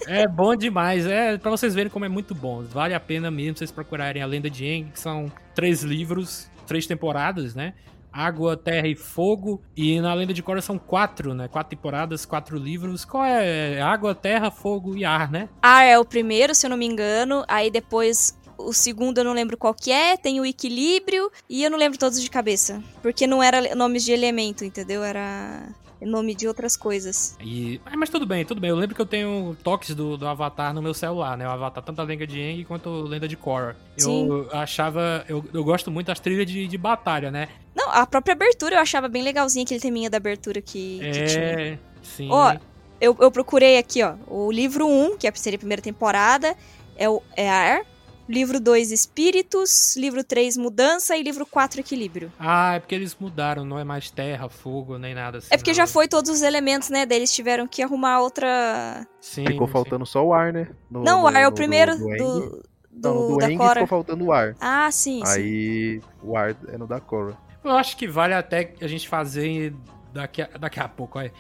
[0.10, 2.64] É bom demais, é pra vocês verem como é muito bom.
[2.64, 6.88] Vale a pena mesmo vocês procurarem a Lenda de Aang, que são três livros, três
[6.88, 7.74] temporadas, né?
[8.12, 9.62] Água, Terra e Fogo.
[9.76, 11.48] E na Lenda de Korra são quatro, né?
[11.48, 13.06] Quatro temporadas, quatro livros.
[13.06, 13.82] Qual é?
[13.82, 15.50] Água, Terra, Fogo e Ar, né?
[15.62, 17.44] Ar é o primeiro, se eu não me engano.
[17.48, 18.38] Aí depois.
[18.60, 22.00] O segundo eu não lembro qual que é, tem o equilíbrio e eu não lembro
[22.00, 22.82] todos de cabeça.
[23.04, 25.04] Porque não era nomes de elemento, entendeu?
[25.04, 25.70] Era.
[26.06, 27.38] Nome de outras coisas.
[27.42, 28.70] E, ah, mas tudo bem, tudo bem.
[28.70, 31.48] Eu lembro que eu tenho toques do, do Avatar no meu celular, né?
[31.48, 33.76] O Avatar, tanto a Lenda de Aang quanto a Lenda de Korra.
[33.98, 34.48] Eu Sim.
[34.52, 35.26] achava.
[35.28, 37.48] Eu, eu gosto muito das trilhas de, de batalha, né?
[37.76, 41.44] Não, a própria abertura eu achava bem legalzinha, aquele teminha da abertura que, que tinha.
[41.44, 41.80] É.
[42.02, 42.30] Sim.
[42.32, 42.56] Ó,
[43.00, 46.56] Eu, eu procurei aqui, ó, o livro 1, que seria a primeira temporada,
[46.96, 47.82] é o é Ar.
[48.28, 49.96] Livro 2, Espíritos.
[49.96, 51.16] Livro 3, Mudança.
[51.16, 52.32] E livro 4, Equilíbrio.
[52.40, 55.48] Ah, é porque eles mudaram, não é mais terra, fogo, nem nada assim.
[55.52, 55.76] É porque não.
[55.76, 57.06] já foi todos os elementos, né?
[57.06, 59.08] Daí eles tiveram que arrumar outra.
[59.22, 59.74] Sim, Ficou sim.
[59.74, 60.68] faltando só o ar, né?
[60.92, 63.46] No- Não, o ar é o no- primeiro do, do, do, Não, no do da
[63.46, 63.74] Aang Cora.
[63.82, 64.56] ficou faltando o ar.
[64.60, 65.32] Ah, sim, sim.
[65.32, 67.38] Aí o ar é no da Korra.
[67.64, 69.74] Eu acho que vale até a gente fazer
[70.14, 71.32] daqui a, daqui a pouco, olha.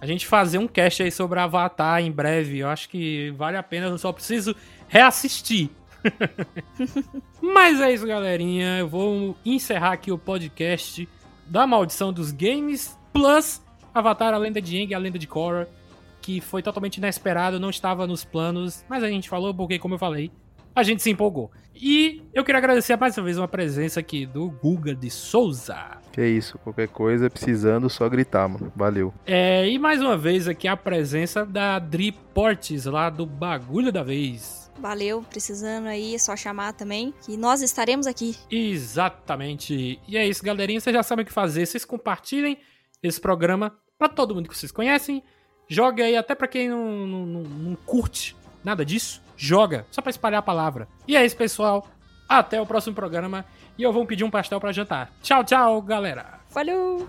[0.00, 2.58] A gente fazer um cast aí sobre Avatar em breve.
[2.58, 4.54] Eu acho que vale a pena, eu só preciso
[4.86, 5.70] reassistir.
[7.40, 8.78] Mas é isso, galerinha.
[8.78, 11.08] Eu vou encerrar aqui o podcast
[11.46, 13.62] da Maldição dos Games Plus
[13.94, 15.68] Avatar, a Lenda de Aang e a Lenda de Korra,
[16.20, 19.98] que foi totalmente inesperado, não estava nos planos, mas a gente falou porque, como eu
[19.98, 20.32] falei,
[20.74, 21.50] a gente se empolgou.
[21.74, 25.98] E eu queria agradecer mais uma vez uma presença aqui do Guga de Souza.
[26.12, 28.72] Que isso, qualquer coisa, precisando, só gritar, mano.
[28.74, 29.12] Valeu.
[29.26, 34.02] É, e mais uma vez aqui a presença da Dri Portes, lá do Bagulho da
[34.02, 34.63] Vez.
[34.78, 37.14] Valeu, precisando aí, é só chamar também.
[37.24, 38.36] Que nós estaremos aqui.
[38.50, 40.00] Exatamente.
[40.06, 40.80] E é isso, galerinha.
[40.80, 41.66] Vocês já sabem o que fazer.
[41.66, 42.58] Vocês compartilhem
[43.02, 45.22] esse programa pra todo mundo que vocês conhecem.
[45.68, 49.22] Joga aí, até pra quem não, não, não- não curte nada disso.
[49.36, 50.88] Joga, só pra espalhar a palavra.
[51.08, 51.86] E é isso, pessoal.
[52.28, 53.44] Até o próximo programa.
[53.76, 55.12] E eu vou pedir um pastel pra jantar.
[55.22, 56.40] Tchau, tchau, galera.
[56.48, 57.06] Falou!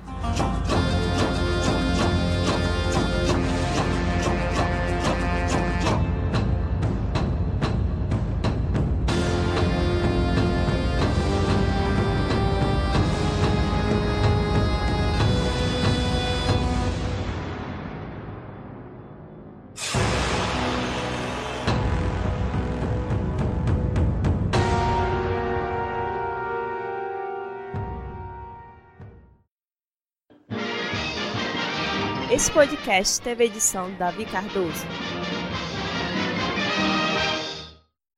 [32.49, 34.85] Podcast teve edição Davi Cardoso.